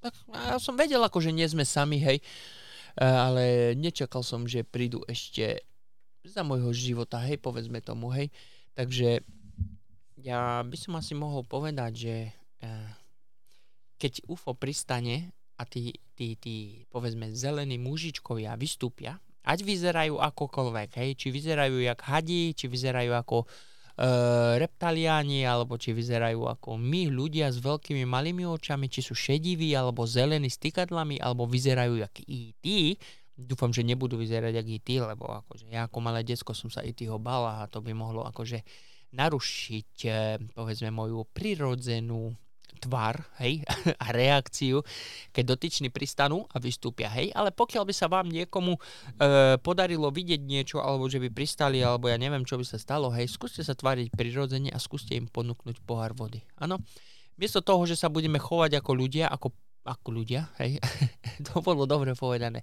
Tak 0.04 0.14
ja 0.30 0.60
som 0.62 0.78
vedel, 0.78 1.02
ako, 1.02 1.24
že 1.24 1.32
nie 1.34 1.48
sme 1.48 1.64
sami, 1.66 1.98
hej, 2.04 2.20
e, 2.20 2.24
ale 3.02 3.74
nečakal 3.74 4.22
som, 4.22 4.46
že 4.46 4.68
prídu 4.68 5.02
ešte 5.08 5.64
za 6.30 6.44
môjho 6.44 6.72
života, 6.76 7.20
hej, 7.24 7.40
povedzme 7.40 7.80
tomu, 7.82 8.12
hej. 8.14 8.30
Takže 8.78 9.26
ja 10.22 10.62
by 10.62 10.78
som 10.78 11.00
asi 11.00 11.18
mohol 11.18 11.46
povedať, 11.48 11.92
že 11.96 12.16
uh, 12.62 12.90
keď 13.98 14.28
UFO 14.30 14.54
pristane 14.54 15.34
a 15.58 15.66
tí, 15.66 15.98
tí, 16.14 16.38
tí, 16.38 16.86
povedzme, 16.94 17.34
zelení 17.34 17.82
mužičkovia 17.82 18.54
vystúpia, 18.58 19.18
ať 19.48 19.64
vyzerajú 19.64 20.20
akokoľvek, 20.20 20.90
hej, 21.00 21.10
či 21.16 21.28
vyzerajú 21.32 21.80
jak 21.80 22.00
hadí, 22.04 22.52
či 22.52 22.68
vyzerajú 22.68 23.16
ako 23.16 23.48
uh, 23.48 24.60
reptaliáni, 24.60 25.48
alebo 25.48 25.80
či 25.80 25.96
vyzerajú 25.96 26.44
ako 26.46 26.76
my, 26.76 27.10
ľudia 27.10 27.50
s 27.50 27.64
veľkými 27.64 28.04
malými 28.04 28.44
očami, 28.44 28.92
či 28.92 29.00
sú 29.00 29.16
šediví, 29.16 29.72
alebo 29.74 30.04
zelení 30.04 30.52
s 30.52 30.60
tykadlami, 30.60 31.18
alebo 31.18 31.48
vyzerajú 31.48 32.04
jak 32.04 32.16
IT, 32.28 32.66
dúfam, 33.38 33.70
že 33.70 33.86
nebudú 33.86 34.18
vyzerať 34.18 34.54
jak 34.58 34.68
IT, 34.68 34.90
lebo 35.06 35.30
akože 35.46 35.70
ja 35.70 35.86
ako 35.86 35.98
malé 36.02 36.26
decko 36.26 36.58
som 36.58 36.74
sa 36.74 36.82
IT-ho 36.82 37.22
bala 37.22 37.64
a 37.64 37.70
to 37.70 37.80
by 37.86 37.94
mohlo 37.94 38.26
akože 38.26 38.66
narušiť 39.14 39.94
eh, 40.10 40.42
povedzme 40.58 40.90
moju 40.90 41.24
prirodzenú 41.32 42.34
tvar, 42.78 43.26
hej, 43.42 43.66
a 44.04 44.08
reakciu, 44.14 44.86
keď 45.34 45.58
dotyční 45.58 45.90
pristanú 45.90 46.46
a 46.54 46.62
vystúpia, 46.62 47.10
hej, 47.10 47.34
ale 47.34 47.50
pokiaľ 47.50 47.84
by 47.90 47.94
sa 47.94 48.08
vám 48.08 48.30
niekomu 48.30 48.78
e, 48.78 48.82
podarilo 49.60 50.14
vidieť 50.14 50.42
niečo, 50.46 50.78
alebo 50.80 51.10
že 51.10 51.18
by 51.18 51.34
pristali, 51.34 51.82
alebo 51.82 52.08
ja 52.08 52.22
neviem, 52.22 52.46
čo 52.46 52.56
by 52.56 52.66
sa 52.68 52.78
stalo, 52.78 53.10
hej, 53.10 53.28
skúste 53.28 53.66
sa 53.66 53.74
tváriť 53.74 54.14
prirodzene 54.14 54.70
a 54.70 54.78
skúste 54.78 55.18
im 55.18 55.26
ponúknuť 55.26 55.82
pohár 55.84 56.14
vody, 56.14 56.46
áno. 56.62 56.78
Miesto 57.38 57.62
toho, 57.62 57.86
že 57.86 57.94
sa 57.94 58.10
budeme 58.10 58.42
chovať 58.42 58.82
ako 58.82 58.92
ľudia, 58.98 59.30
ako 59.30 59.54
ako 59.88 60.08
ľudia, 60.12 60.52
hej, 60.60 60.84
to 61.48 61.64
bolo 61.64 61.88
dobre 61.88 62.12
povedané. 62.14 62.60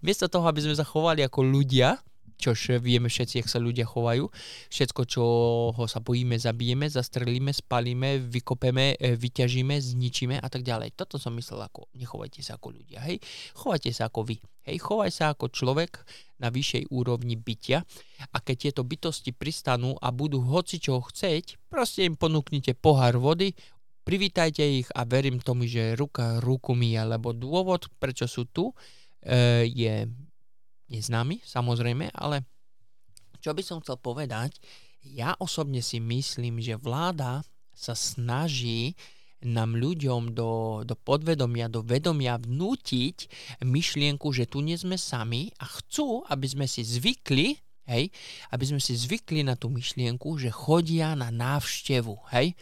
Miesto 0.00 0.30
toho, 0.30 0.46
aby 0.46 0.62
sme 0.62 0.78
zachovali 0.78 1.26
ako 1.26 1.42
ľudia, 1.42 1.98
čož 2.38 2.78
vieme 2.78 3.10
všetci, 3.10 3.42
jak 3.42 3.50
sa 3.50 3.58
ľudia 3.58 3.82
chovajú. 3.82 4.30
Všetko, 4.70 5.02
čo 5.10 5.22
ho 5.74 5.84
sa 5.90 5.98
bojíme, 5.98 6.38
zabijeme, 6.38 6.86
zastrelíme, 6.86 7.50
spalíme, 7.50 8.22
vykopeme, 8.30 8.94
e, 8.94 9.18
vyťažíme, 9.18 9.74
zničíme 9.74 10.38
a 10.38 10.46
tak 10.46 10.62
ďalej. 10.62 10.94
Toto 10.94 11.18
som 11.18 11.34
myslel 11.34 11.66
ako, 11.66 11.90
nechovajte 11.98 12.40
sa 12.40 12.54
ako 12.54 12.78
ľudia, 12.78 13.02
hej. 13.10 13.18
Chovajte 13.58 13.90
sa 13.90 14.06
ako 14.06 14.22
vy, 14.22 14.38
hej. 14.70 14.78
Chovaj 14.78 15.10
sa 15.10 15.34
ako 15.34 15.50
človek 15.50 15.98
na 16.38 16.54
vyššej 16.54 16.94
úrovni 16.94 17.34
bytia 17.34 17.82
a 18.30 18.38
keď 18.38 18.70
tieto 18.70 18.82
bytosti 18.86 19.34
pristanú 19.34 19.98
a 19.98 20.14
budú 20.14 20.38
hoci 20.38 20.78
čo 20.78 21.02
chceť, 21.02 21.58
proste 21.66 22.06
im 22.06 22.14
ponúknite 22.14 22.78
pohár 22.78 23.18
vody, 23.18 23.58
Privítajte 24.08 24.64
ich 24.64 24.88
a 24.96 25.04
verím 25.04 25.36
tomu, 25.36 25.68
že 25.68 25.92
ruka 25.92 26.40
ruku 26.40 26.72
mia, 26.72 27.04
lebo 27.04 27.36
dôvod, 27.36 27.92
prečo 28.00 28.24
sú 28.24 28.48
tu, 28.48 28.72
e, 29.20 29.68
je 29.68 30.08
neznámy, 30.88 31.44
samozrejme, 31.44 32.16
ale 32.16 32.48
čo 33.44 33.52
by 33.52 33.60
som 33.60 33.84
chcel 33.84 34.00
povedať, 34.00 34.56
ja 35.04 35.36
osobne 35.36 35.84
si 35.84 36.00
myslím, 36.00 36.56
že 36.56 36.80
vláda 36.80 37.44
sa 37.76 37.92
snaží 37.92 38.96
nám 39.44 39.76
ľuďom 39.76 40.32
do, 40.32 40.82
do 40.88 40.96
podvedomia, 40.96 41.68
do 41.68 41.84
vedomia 41.84 42.40
vnútiť 42.40 43.28
myšlienku, 43.60 44.32
že 44.32 44.48
tu 44.48 44.64
nie 44.64 44.80
sme 44.80 44.96
sami 44.96 45.52
a 45.60 45.68
chcú, 45.68 46.24
aby 46.32 46.48
sme 46.48 46.64
si 46.64 46.80
zvykli, 46.80 47.60
hej, 47.84 48.08
aby 48.56 48.64
sme 48.64 48.80
si 48.80 48.96
zvykli 48.96 49.44
na 49.44 49.52
tú 49.52 49.68
myšlienku, 49.68 50.40
že 50.40 50.48
chodia 50.48 51.12
na 51.12 51.28
návštevu, 51.28 52.16
hej, 52.32 52.56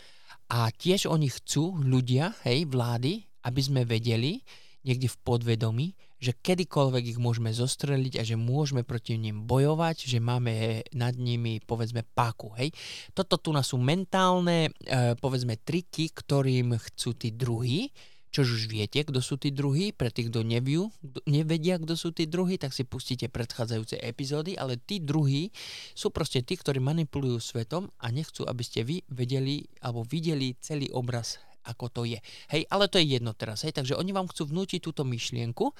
a 0.47 0.71
tiež 0.71 1.11
oni 1.11 1.27
chcú, 1.31 1.75
ľudia, 1.83 2.35
hej, 2.47 2.71
vlády, 2.71 3.27
aby 3.43 3.61
sme 3.63 3.83
vedeli, 3.83 4.47
niekde 4.87 5.11
v 5.11 5.21
podvedomí, 5.27 5.87
že 6.23 6.33
kedykoľvek 6.33 7.13
ich 7.13 7.19
môžeme 7.19 7.51
zostreliť 7.51 8.17
a 8.17 8.23
že 8.23 8.39
môžeme 8.39 8.87
proti 8.87 9.19
nim 9.19 9.45
bojovať, 9.45 10.07
že 10.07 10.23
máme 10.23 10.87
nad 10.95 11.19
nimi, 11.19 11.59
povedzme, 11.59 12.07
páku, 12.15 12.55
hej. 12.57 12.71
Toto 13.11 13.37
tu 13.37 13.51
sú 13.61 13.77
mentálne, 13.83 14.71
e, 14.87 15.19
povedzme, 15.19 15.59
triky, 15.59 16.15
ktorým 16.15 16.79
chcú 16.79 17.19
tí 17.19 17.35
druhí, 17.35 17.91
čo 18.37 18.45
už 18.45 18.69
viete, 18.69 19.01
kto 19.01 19.25
sú 19.25 19.41
tí 19.41 19.49
druhí, 19.49 19.97
pre 19.97 20.13
tých, 20.13 20.29
kto 20.29 20.45
neviu, 20.45 20.93
nevedia, 21.25 21.81
kto 21.81 21.97
sú 21.97 22.13
tí 22.13 22.29
druhí, 22.29 22.61
tak 22.61 22.77
si 22.77 22.85
pustíte 22.85 23.33
predchádzajúce 23.33 23.97
epizódy, 23.97 24.61
ale 24.61 24.77
tí 24.77 25.01
druhí 25.01 25.49
sú 25.97 26.13
proste 26.13 26.45
tí, 26.45 26.61
ktorí 26.61 26.77
manipulujú 26.77 27.41
svetom 27.41 27.89
a 27.97 28.13
nechcú, 28.13 28.45
aby 28.45 28.61
ste 28.61 28.85
vy 28.85 29.01
vedeli 29.09 29.65
alebo 29.81 30.05
videli 30.05 30.53
celý 30.61 30.93
obraz, 30.93 31.41
ako 31.65 31.89
to 31.89 32.03
je. 32.05 32.21
Hej, 32.53 32.69
ale 32.69 32.93
to 32.93 33.01
je 33.01 33.17
jedno 33.17 33.33
teraz, 33.33 33.65
hej, 33.65 33.73
takže 33.73 33.97
oni 33.97 34.13
vám 34.13 34.29
chcú 34.29 34.53
vnútiť 34.53 34.85
túto 34.85 35.09
myšlienku, 35.09 35.73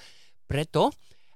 preto, 0.49 0.89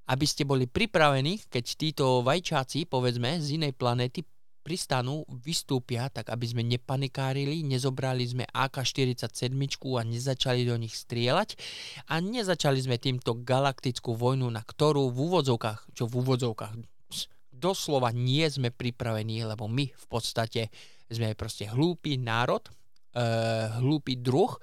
aby 0.09 0.25
ste 0.25 0.41
boli 0.41 0.65
pripravení, 0.65 1.37
keď 1.53 1.65
títo 1.77 2.25
vajčáci, 2.25 2.89
povedzme, 2.89 3.37
z 3.37 3.61
inej 3.61 3.77
planéty 3.77 4.25
pristanú, 4.61 5.25
vystúpia, 5.27 6.07
tak 6.13 6.29
aby 6.29 6.45
sme 6.45 6.63
nepanikárili, 6.63 7.65
nezobrali 7.65 8.23
sme 8.23 8.45
AK-47 8.47 9.51
a 9.97 10.01
nezačali 10.05 10.61
do 10.63 10.77
nich 10.77 10.93
strieľať 10.93 11.57
a 12.07 12.21
nezačali 12.21 12.79
sme 12.79 13.01
týmto 13.01 13.41
galaktickú 13.41 14.13
vojnu, 14.13 14.47
na 14.53 14.61
ktorú 14.61 15.09
v 15.09 15.17
úvodzovkách, 15.17 15.97
čo 15.97 16.05
v 16.05 16.21
úvodzovkách, 16.21 16.73
doslova 17.51 18.09
nie 18.09 18.45
sme 18.49 18.73
pripravení, 18.73 19.45
lebo 19.45 19.69
my 19.69 19.85
v 19.85 20.05
podstate 20.09 20.73
sme 21.11 21.37
proste 21.37 21.69
hlúpy 21.69 22.17
národ, 22.17 22.65
uh, 22.65 23.77
hlúpy 23.77 24.17
druh, 24.17 24.55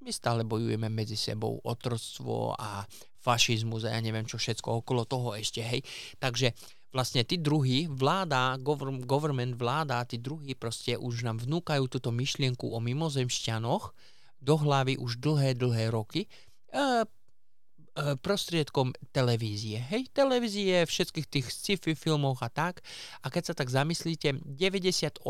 my 0.00 0.10
stále 0.14 0.46
bojujeme 0.46 0.86
medzi 0.86 1.18
sebou 1.18 1.58
otroctvo 1.66 2.54
a 2.54 2.86
fašizmus 3.18 3.82
a 3.82 3.98
ja 3.98 4.00
neviem 4.00 4.22
čo 4.22 4.38
všetko 4.38 4.86
okolo 4.86 5.02
toho 5.02 5.34
ešte, 5.34 5.58
hej. 5.58 5.82
Takže 6.22 6.54
vlastne 6.94 7.26
tí 7.26 7.36
druhí, 7.36 7.90
vláda, 7.90 8.56
government 9.04 9.54
vláda, 9.58 10.06
tí 10.06 10.16
druhí 10.16 10.56
proste 10.56 10.96
už 10.96 11.26
nám 11.26 11.42
vnúkajú 11.42 11.86
túto 11.90 12.08
myšlienku 12.14 12.72
o 12.72 12.78
mimozemšťanoch 12.80 13.92
do 14.40 14.54
hlavy 14.56 15.00
už 15.00 15.18
dlhé, 15.18 15.56
dlhé 15.56 15.90
roky 15.90 16.24
e, 16.24 16.28
e, 16.78 16.94
prostriedkom 18.20 18.92
televízie. 19.10 19.80
Hej, 19.80 20.12
televízie, 20.12 20.84
všetkých 20.86 21.26
tých 21.26 21.46
sci-fi 21.50 21.92
filmoch 21.96 22.40
a 22.44 22.52
tak. 22.52 22.84
A 23.24 23.32
keď 23.32 23.52
sa 23.52 23.54
tak 23.56 23.72
zamyslíte, 23.72 24.44
98%, 24.44 25.20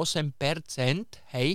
hej, 1.33 1.49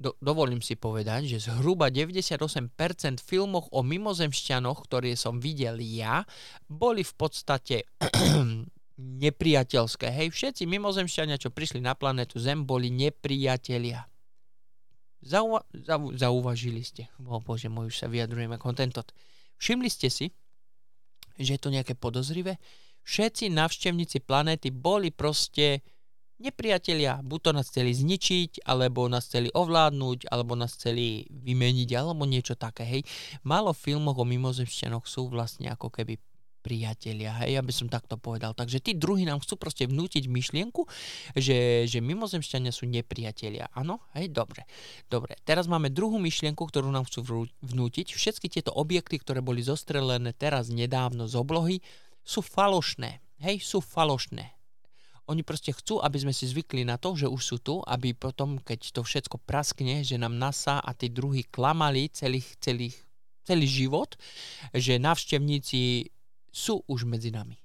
do, 0.00 0.16
dovolím 0.18 0.60
si 0.64 0.74
povedať, 0.74 1.28
že 1.30 1.48
zhruba 1.48 1.92
98% 1.92 3.22
filmoch 3.22 3.70
o 3.70 3.80
mimozemšťanoch, 3.84 4.78
ktoré 4.88 5.14
som 5.14 5.38
videl 5.38 5.78
ja, 5.80 6.26
boli 6.66 7.06
v 7.06 7.14
podstate 7.14 7.86
nepriateľské. 8.98 10.06
Hej, 10.10 10.30
všetci 10.30 10.70
mimozemšťania, 10.70 11.40
čo 11.40 11.50
prišli 11.50 11.82
na 11.82 11.98
planetu 11.98 12.38
Zem, 12.38 12.62
boli 12.62 12.94
nepriatelia. 12.94 14.06
Zauva- 15.24 15.64
zau- 15.72 16.14
zauvažili 16.14 16.84
ste. 16.84 17.08
O 17.24 17.40
bože 17.40 17.72
môj, 17.72 17.90
už 17.90 17.96
sa 18.04 18.08
vyjadrujem 18.12 18.54
ako 18.54 18.76
tento. 18.76 19.00
Všimli 19.58 19.88
ste 19.88 20.12
si, 20.12 20.30
že 21.40 21.58
je 21.58 21.60
to 21.60 21.72
nejaké 21.72 21.98
podozrivé? 21.98 22.60
Všetci 23.04 23.50
navštevníci 23.52 24.22
planéty 24.22 24.70
boli 24.70 25.10
proste 25.10 25.82
nepriatelia. 26.40 27.20
Buď 27.24 27.40
to 27.40 27.50
nás 27.56 27.66
chceli 27.68 27.92
zničiť, 27.92 28.64
alebo 28.68 29.08
nás 29.08 29.26
chceli 29.28 29.48
ovládnuť, 29.52 30.28
alebo 30.28 30.54
nás 30.54 30.76
chceli 30.76 31.24
vymeniť, 31.30 31.88
alebo 31.96 32.28
niečo 32.28 32.54
také. 32.54 32.84
Hej. 32.84 33.02
Málo 33.42 33.72
filmov 33.72 34.16
o 34.20 34.24
mimozemšťanoch 34.24 35.04
sú 35.08 35.28
vlastne 35.32 35.72
ako 35.72 35.88
keby 35.88 36.20
nepriatelia, 36.64 37.44
hej, 37.44 37.60
aby 37.60 37.68
som 37.76 37.92
takto 37.92 38.16
povedal. 38.16 38.56
Takže 38.56 38.80
tí 38.80 38.96
druhí 38.96 39.28
nám 39.28 39.44
chcú 39.44 39.60
proste 39.60 39.84
vnútiť 39.84 40.32
myšlienku, 40.32 40.88
že, 41.36 41.84
že 41.84 42.00
mimozemšťania 42.00 42.72
sú 42.72 42.88
nepriatelia. 42.88 43.68
Áno? 43.76 44.00
Hej, 44.16 44.32
dobre. 44.32 44.64
Dobre, 45.12 45.36
teraz 45.44 45.68
máme 45.68 45.92
druhú 45.92 46.16
myšlienku, 46.16 46.64
ktorú 46.64 46.88
nám 46.88 47.04
chcú 47.04 47.52
vnútiť. 47.60 48.16
Všetky 48.16 48.48
tieto 48.48 48.72
objekty, 48.72 49.20
ktoré 49.20 49.44
boli 49.44 49.60
zostrelené 49.60 50.32
teraz 50.32 50.72
nedávno 50.72 51.28
z 51.28 51.36
oblohy, 51.36 51.76
sú 52.24 52.40
falošné. 52.40 53.20
Hej, 53.44 53.60
sú 53.60 53.84
falošné. 53.84 54.56
Oni 55.28 55.44
proste 55.44 55.76
chcú, 55.76 56.00
aby 56.00 56.16
sme 56.16 56.32
si 56.32 56.48
zvykli 56.48 56.88
na 56.88 56.96
to, 56.96 57.12
že 57.12 57.28
už 57.28 57.42
sú 57.44 57.56
tu, 57.60 57.84
aby 57.84 58.16
potom, 58.16 58.56
keď 58.56 58.88
to 58.92 59.04
všetko 59.04 59.36
praskne, 59.44 60.00
že 60.00 60.16
nám 60.16 60.40
NASA 60.40 60.80
a 60.80 60.90
tí 60.96 61.12
druhí 61.12 61.44
klamali 61.44 62.08
celých, 62.12 62.56
celých, 62.60 62.96
celý 63.44 63.64
život, 63.68 64.16
že 64.72 65.00
návštevníci 65.00 66.13
sú 66.54 66.86
už 66.86 67.02
medzi 67.10 67.34
nami. 67.34 67.58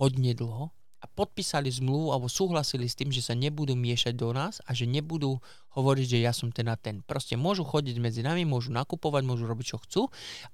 Hodne 0.00 0.32
dlho 0.32 0.72
a 0.72 1.06
podpísali 1.10 1.68
zmluvu 1.68 2.16
alebo 2.16 2.32
súhlasili 2.32 2.88
s 2.88 2.96
tým, 2.96 3.12
že 3.12 3.20
sa 3.20 3.36
nebudú 3.36 3.76
miešať 3.76 4.16
do 4.16 4.32
nás 4.32 4.64
a 4.64 4.72
že 4.72 4.88
nebudú 4.88 5.36
hovoriť, 5.76 6.06
že 6.16 6.18
ja 6.24 6.32
som 6.32 6.48
ten 6.48 6.70
a 6.72 6.78
ten. 6.80 7.04
Proste 7.04 7.36
môžu 7.36 7.66
chodiť 7.66 8.00
medzi 8.00 8.24
nami, 8.24 8.48
môžu 8.48 8.72
nakupovať, 8.72 9.22
môžu 9.26 9.44
robiť, 9.44 9.66
čo 9.66 9.78
chcú, 9.84 10.02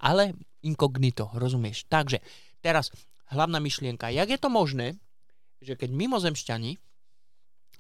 ale 0.02 0.34
inkognito, 0.66 1.30
rozumieš? 1.38 1.86
Takže 1.86 2.18
teraz 2.58 2.90
hlavná 3.30 3.62
myšlienka, 3.62 4.10
jak 4.10 4.32
je 4.32 4.40
to 4.40 4.50
možné, 4.50 4.98
že 5.62 5.78
keď 5.78 5.94
mimozemšťani 5.94 6.80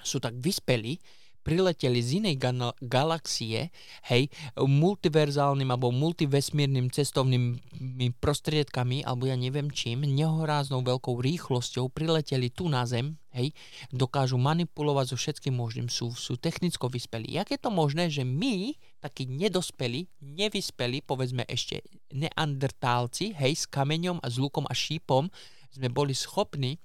sú 0.04 0.22
tak 0.22 0.38
vyspelí, 0.38 1.02
prileteli 1.48 2.04
z 2.04 2.20
inej 2.20 2.36
gal- 2.36 2.76
galaxie, 2.84 3.72
hej, 4.12 4.28
multiverzálnym 4.60 5.72
alebo 5.72 5.88
multivesmírnym 5.88 6.92
cestovnými 6.92 8.12
prostriedkami, 8.20 9.00
alebo 9.08 9.32
ja 9.32 9.36
neviem 9.40 9.72
čím, 9.72 10.04
nehoráznou 10.04 10.84
veľkou 10.84 11.16
rýchlosťou 11.16 11.88
prileteli 11.88 12.52
tu 12.52 12.68
na 12.68 12.84
Zem, 12.84 13.16
hej, 13.32 13.56
dokážu 13.88 14.36
manipulovať 14.36 15.08
so 15.08 15.16
všetkým 15.16 15.56
možným, 15.56 15.88
sú, 15.88 16.12
sú 16.12 16.36
technicko 16.36 16.92
vyspelí. 16.92 17.40
Jak 17.40 17.56
je 17.56 17.60
to 17.64 17.72
možné, 17.72 18.12
že 18.12 18.28
my, 18.28 18.76
takí 19.00 19.24
nedospelí, 19.24 20.04
nevyspelí, 20.20 21.00
povedzme 21.00 21.48
ešte 21.48 21.80
neandertálci, 22.12 23.32
hej, 23.32 23.56
s 23.56 23.64
kameňom 23.64 24.20
a 24.20 24.28
s 24.28 24.36
lukom 24.36 24.68
a 24.68 24.76
šípom, 24.76 25.32
sme 25.72 25.88
boli 25.88 26.12
schopní 26.12 26.76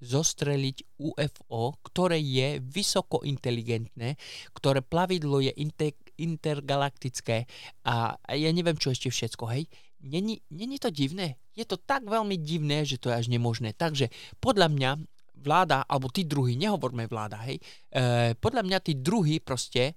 zostreliť 0.00 1.00
UFO, 1.00 1.80
ktoré 1.80 2.20
je 2.20 2.60
vysoko 2.60 3.24
inteligentné, 3.24 4.20
ktoré 4.52 4.84
plavidlo 4.84 5.40
je 5.40 5.52
inter, 5.56 5.96
intergalaktické 6.20 7.48
a 7.88 8.16
ja 8.32 8.50
neviem 8.52 8.76
čo 8.76 8.92
ešte 8.92 9.08
všetko, 9.08 9.44
hej. 9.52 9.64
Není, 10.06 10.44
není 10.52 10.76
to 10.76 10.92
divné? 10.92 11.40
Je 11.56 11.64
to 11.64 11.80
tak 11.80 12.04
veľmi 12.04 12.36
divné, 12.36 12.84
že 12.84 13.00
to 13.00 13.08
je 13.08 13.16
až 13.16 13.26
nemožné. 13.32 13.72
Takže 13.72 14.12
podľa 14.38 14.68
mňa 14.68 14.90
vláda, 15.40 15.84
alebo 15.88 16.12
tí 16.12 16.28
druhí, 16.28 16.56
nehovorme 16.56 17.08
vláda, 17.08 17.40
hej, 17.48 17.56
e, 17.92 18.32
podľa 18.36 18.62
mňa 18.64 18.78
tí 18.84 19.00
druhí 19.00 19.40
proste 19.40 19.96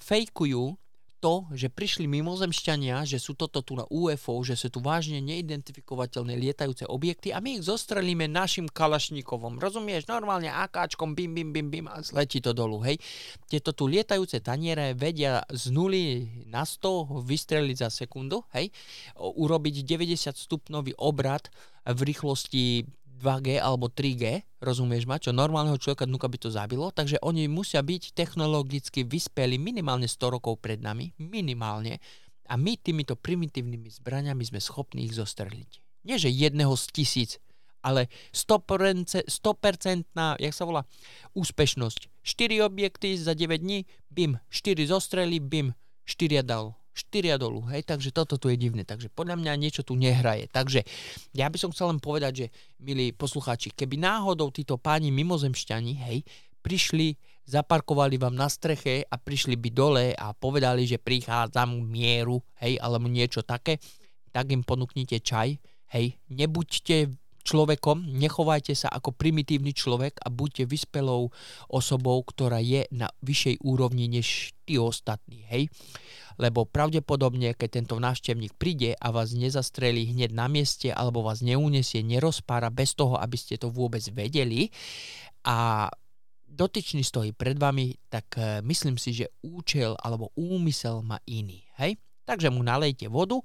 fejkujú 0.00 0.85
to, 1.18 1.48
že 1.56 1.72
prišli 1.72 2.04
mimozemšťania, 2.06 3.08
že 3.08 3.16
sú 3.16 3.32
toto 3.32 3.64
tu 3.64 3.74
na 3.74 3.88
UFO, 3.88 4.38
že 4.44 4.54
sú 4.54 4.68
tu 4.68 4.84
vážne 4.84 5.18
neidentifikovateľné 5.24 6.36
lietajúce 6.36 6.84
objekty 6.86 7.32
a 7.32 7.40
my 7.40 7.58
ich 7.58 7.66
zostrelíme 7.66 8.28
našim 8.28 8.68
kalašníkovom. 8.68 9.56
Rozumieš? 9.56 10.06
Normálne 10.06 10.52
akáčkom 10.52 11.16
bim, 11.16 11.32
bim, 11.32 11.50
bim, 11.50 11.68
bim 11.72 11.86
a 11.88 12.04
zletí 12.04 12.44
to 12.44 12.52
dolu, 12.52 12.84
hej. 12.84 13.00
Tieto 13.48 13.72
tu 13.72 13.88
lietajúce 13.88 14.44
taniere 14.44 14.92
vedia 14.92 15.42
z 15.48 15.72
nuly 15.72 16.28
na 16.46 16.62
100 16.62 17.24
vystreliť 17.24 17.76
za 17.82 17.88
sekundu, 17.88 18.44
hej. 18.52 18.68
Urobiť 19.16 19.82
90 19.82 20.36
stupnový 20.36 20.92
obrad 21.00 21.48
v 21.86 22.00
rýchlosti 22.12 22.84
2G 23.16 23.58
alebo 23.58 23.88
3G, 23.88 24.44
rozumieš 24.60 25.08
ma, 25.08 25.16
čo 25.16 25.32
normálneho 25.32 25.80
človeka 25.80 26.04
dnuka 26.04 26.28
by 26.28 26.38
to 26.38 26.48
zabilo, 26.52 26.92
takže 26.92 27.16
oni 27.24 27.48
musia 27.48 27.80
byť 27.80 28.12
technologicky 28.12 29.02
vyspeli 29.02 29.56
minimálne 29.56 30.04
100 30.06 30.36
rokov 30.36 30.60
pred 30.60 30.78
nami, 30.78 31.16
minimálne, 31.16 31.98
a 32.46 32.54
my 32.54 32.78
týmito 32.78 33.18
primitívnymi 33.18 33.90
zbraniami 33.90 34.44
sme 34.46 34.62
schopní 34.62 35.10
ich 35.10 35.18
zostreliť. 35.18 35.82
Nie, 36.06 36.22
že 36.22 36.30
jedného 36.30 36.70
z 36.78 36.84
tisíc, 36.94 37.30
ale 37.82 38.06
100%, 38.30 39.26
100% 39.26 40.06
na, 40.14 40.38
jak 40.38 40.54
sa 40.54 40.62
volá, 40.62 40.86
úspešnosť. 41.34 42.06
4 42.22 42.62
objekty 42.62 43.18
za 43.18 43.34
9 43.34 43.62
dní, 43.62 43.82
bim, 44.10 44.38
4 44.50 44.78
zostreli, 44.86 45.42
bim, 45.42 45.74
4 46.06 46.46
dal 46.46 46.78
štyria 46.96 47.36
dolu, 47.36 47.60
hej, 47.68 47.84
takže 47.84 48.08
toto 48.08 48.40
tu 48.40 48.48
je 48.48 48.56
divné, 48.56 48.88
takže 48.88 49.12
podľa 49.12 49.36
mňa 49.36 49.52
niečo 49.60 49.84
tu 49.84 49.92
nehraje. 49.92 50.48
Takže 50.48 50.80
ja 51.36 51.52
by 51.52 51.60
som 51.60 51.68
chcel 51.76 51.92
len 51.92 52.00
povedať, 52.00 52.32
že 52.32 52.46
milí 52.80 53.12
poslucháči, 53.12 53.68
keby 53.76 54.00
náhodou 54.00 54.48
títo 54.48 54.80
páni 54.80 55.12
mimozemšťani, 55.12 55.92
hej, 56.08 56.24
prišli, 56.64 57.20
zaparkovali 57.44 58.16
vám 58.16 58.34
na 58.34 58.48
streche 58.48 59.04
a 59.06 59.14
prišli 59.20 59.54
by 59.60 59.68
dole 59.70 60.06
a 60.16 60.32
povedali, 60.32 60.88
že 60.88 60.96
prichádzam 60.96 61.84
mieru, 61.84 62.40
hej, 62.64 62.80
alebo 62.80 63.06
niečo 63.06 63.44
také, 63.44 63.76
tak 64.32 64.48
im 64.50 64.64
ponúknite 64.64 65.20
čaj, 65.20 65.60
hej, 65.92 66.06
nebuďte 66.32 67.12
človekom, 67.46 68.10
nechovajte 68.10 68.74
sa 68.74 68.90
ako 68.90 69.14
primitívny 69.14 69.70
človek 69.70 70.18
a 70.18 70.28
buďte 70.28 70.66
vyspelou 70.66 71.30
osobou, 71.70 72.18
ktorá 72.26 72.58
je 72.58 72.90
na 72.90 73.06
vyššej 73.22 73.62
úrovni 73.62 74.10
než 74.10 74.50
tí 74.66 74.74
ostatní, 74.82 75.46
hej. 75.46 75.70
Lebo 76.36 76.66
pravdepodobne, 76.66 77.54
keď 77.54 77.80
tento 77.80 77.96
návštevník 77.96 78.58
príde 78.58 78.98
a 78.98 79.14
vás 79.14 79.32
nezastrelí 79.32 80.12
hneď 80.12 80.34
na 80.34 80.50
mieste 80.50 80.90
alebo 80.90 81.24
vás 81.24 81.40
neunesie, 81.40 82.02
nerozpára 82.02 82.68
bez 82.68 82.92
toho, 82.92 83.16
aby 83.16 83.38
ste 83.38 83.56
to 83.56 83.70
vôbec 83.70 84.02
vedeli 84.12 84.68
a 85.46 85.88
dotyčný 86.56 87.04
stojí 87.04 87.36
pred 87.36 87.56
vami, 87.60 87.94
tak 88.08 88.26
eh, 88.36 88.64
myslím 88.64 88.96
si, 88.96 89.12
že 89.12 89.32
účel 89.44 89.94
alebo 90.00 90.32
úmysel 90.34 91.04
má 91.04 91.20
iný, 91.28 91.62
hej. 91.78 92.00
Takže 92.26 92.50
mu 92.50 92.66
nalejte 92.66 93.06
vodu, 93.06 93.38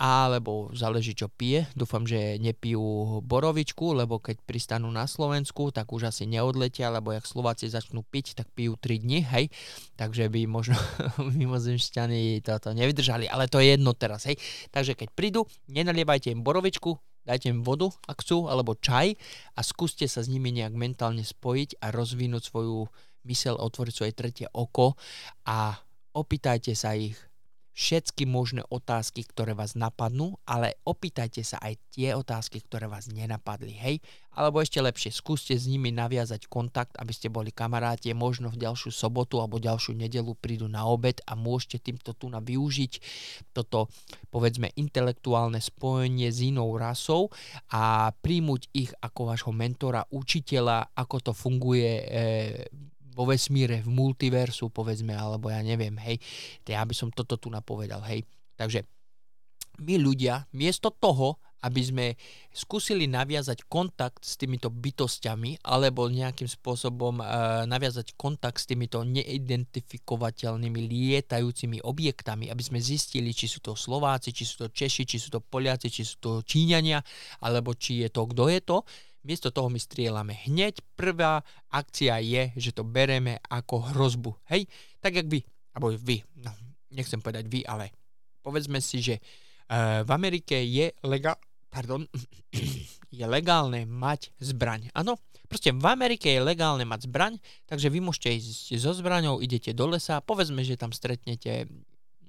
alebo 0.00 0.72
záleží 0.72 1.12
čo 1.12 1.28
pije. 1.28 1.68
Dúfam, 1.76 2.08
že 2.08 2.40
nepijú 2.40 3.20
borovičku, 3.20 3.92
lebo 3.92 4.16
keď 4.16 4.40
pristanú 4.48 4.88
na 4.88 5.04
Slovensku, 5.04 5.68
tak 5.68 5.92
už 5.92 6.08
asi 6.08 6.24
neodletia, 6.24 6.88
lebo 6.88 7.12
jak 7.12 7.28
Slováci 7.28 7.68
začnú 7.68 8.00
piť, 8.00 8.40
tak 8.40 8.48
pijú 8.56 8.80
3 8.80 9.04
dni, 9.04 9.20
hej. 9.28 9.52
Takže 10.00 10.32
by 10.32 10.48
možno 10.48 10.80
mimozemšťani 11.40 12.40
toto 12.40 12.72
nevydržali, 12.72 13.28
ale 13.28 13.44
to 13.44 13.60
je 13.60 13.76
jedno 13.76 13.92
teraz, 13.92 14.24
hej. 14.24 14.40
Takže 14.72 14.96
keď 14.96 15.12
prídu, 15.12 15.44
nenalievajte 15.68 16.32
im 16.32 16.40
borovičku, 16.40 16.96
dajte 17.28 17.52
im 17.52 17.60
vodu, 17.60 17.92
ak 18.08 18.24
chcú, 18.24 18.48
alebo 18.48 18.72
čaj 18.72 19.20
a 19.52 19.60
skúste 19.60 20.08
sa 20.08 20.24
s 20.24 20.32
nimi 20.32 20.48
nejak 20.48 20.72
mentálne 20.72 21.24
spojiť 21.24 21.84
a 21.84 21.92
rozvinúť 21.92 22.42
svoju 22.48 22.88
mysel, 23.28 23.56
otvoriť 23.60 23.94
svoje 23.96 24.12
tretie 24.16 24.46
oko 24.52 24.96
a 25.48 25.76
opýtajte 26.16 26.76
sa 26.76 26.96
ich, 26.96 27.16
všetky 27.74 28.22
možné 28.30 28.62
otázky, 28.70 29.26
ktoré 29.26 29.52
vás 29.52 29.74
napadnú, 29.74 30.38
ale 30.46 30.78
opýtajte 30.86 31.42
sa 31.42 31.58
aj 31.58 31.74
tie 31.90 32.14
otázky, 32.14 32.62
ktoré 32.62 32.86
vás 32.86 33.10
nenapadli, 33.10 33.74
hej? 33.74 33.96
Alebo 34.34 34.62
ešte 34.62 34.82
lepšie, 34.82 35.14
skúste 35.14 35.54
s 35.54 35.66
nimi 35.66 35.94
naviazať 35.94 36.46
kontakt, 36.50 36.94
aby 36.98 37.10
ste 37.14 37.30
boli 37.30 37.50
kamaráti, 37.54 38.14
možno 38.14 38.50
v 38.50 38.62
ďalšiu 38.62 38.90
sobotu 38.90 39.38
alebo 39.38 39.62
ďalšiu 39.62 39.94
nedelu 39.94 40.34
prídu 40.38 40.70
na 40.70 40.86
obed 40.86 41.18
a 41.26 41.38
môžete 41.38 41.82
týmto 41.82 42.14
tu 42.14 42.30
na 42.30 42.42
využiť 42.42 42.92
toto, 43.54 43.90
povedzme, 44.30 44.70
intelektuálne 44.74 45.58
spojenie 45.58 46.30
s 46.30 46.42
inou 46.46 46.74
rasou 46.78 47.30
a 47.74 48.10
príjmuť 48.10 48.70
ich 48.74 48.90
ako 49.02 49.34
vášho 49.34 49.52
mentora, 49.54 50.06
učiteľa, 50.10 50.94
ako 50.94 51.30
to 51.30 51.32
funguje 51.34 51.90
e, 52.02 52.04
vo 53.14 53.24
vesmíre, 53.30 53.80
v 53.86 53.90
multiversu, 53.94 54.68
povedzme, 54.68 55.14
alebo 55.14 55.48
ja 55.48 55.62
neviem, 55.62 55.94
hej. 56.02 56.18
Ja 56.66 56.82
by 56.82 56.92
som 56.92 57.14
toto 57.14 57.38
tu 57.38 57.48
napovedal, 57.48 58.02
hej. 58.10 58.26
Takže 58.58 58.82
my 59.80 59.94
ľudia, 59.98 60.46
miesto 60.54 60.90
toho, 60.90 61.38
aby 61.64 61.80
sme 61.80 62.06
skúsili 62.52 63.08
naviazať 63.08 63.64
kontakt 63.72 64.20
s 64.20 64.36
týmito 64.36 64.68
bytostiami 64.68 65.64
alebo 65.64 66.12
nejakým 66.12 66.44
spôsobom 66.44 67.24
uh, 67.24 67.64
naviazať 67.64 68.12
kontakt 68.20 68.60
s 68.60 68.68
týmito 68.68 69.00
neidentifikovateľnými 69.00 70.80
lietajúcimi 70.84 71.80
objektami, 71.80 72.52
aby 72.52 72.60
sme 72.62 72.84
zistili, 72.84 73.32
či 73.32 73.48
sú 73.48 73.64
to 73.64 73.72
Slováci, 73.72 74.36
či 74.36 74.44
sú 74.44 74.60
to 74.60 74.68
Češi, 74.68 75.08
či 75.08 75.16
sú 75.16 75.32
to 75.32 75.40
Poliaci, 75.40 75.88
či 75.88 76.04
sú 76.04 76.20
to 76.20 76.30
Číňania, 76.44 77.00
alebo 77.40 77.72
či 77.72 78.04
je 78.04 78.12
to, 78.12 78.28
kto 78.28 78.52
je 78.52 78.60
to, 78.60 78.84
Miesto 79.24 79.48
toho 79.48 79.72
my 79.72 79.80
strieľame 79.80 80.36
hneď. 80.44 80.84
Prvá 80.94 81.40
akcia 81.72 82.20
je, 82.20 82.52
že 82.60 82.76
to 82.76 82.84
bereme 82.84 83.40
ako 83.48 83.92
hrozbu. 83.92 84.36
Hej? 84.52 84.68
Tak 85.00 85.16
jak 85.16 85.26
vy, 85.26 85.40
alebo 85.72 85.96
vy, 85.96 86.20
no, 86.44 86.52
nechcem 86.92 87.18
povedať 87.24 87.48
vy, 87.48 87.64
ale 87.64 87.90
povedzme 88.44 88.78
si, 88.84 89.00
že 89.00 89.18
uh, 89.18 90.04
v 90.04 90.10
Amerike 90.12 90.60
je 90.60 90.92
legál, 91.08 91.40
pardon, 91.72 92.04
je 93.18 93.24
legálne 93.24 93.88
mať 93.88 94.30
zbraň. 94.44 94.92
Áno, 94.92 95.16
proste 95.48 95.72
v 95.72 95.86
Amerike 95.88 96.28
je 96.28 96.44
legálne 96.44 96.84
mať 96.84 97.08
zbraň, 97.08 97.40
takže 97.64 97.88
vy 97.88 98.04
môžete 98.04 98.28
ísť 98.36 98.76
so 98.76 98.92
zbraňou, 98.92 99.40
idete 99.40 99.72
do 99.72 99.88
lesa, 99.88 100.20
povedzme, 100.20 100.60
že 100.60 100.76
tam 100.76 100.92
stretnete 100.92 101.64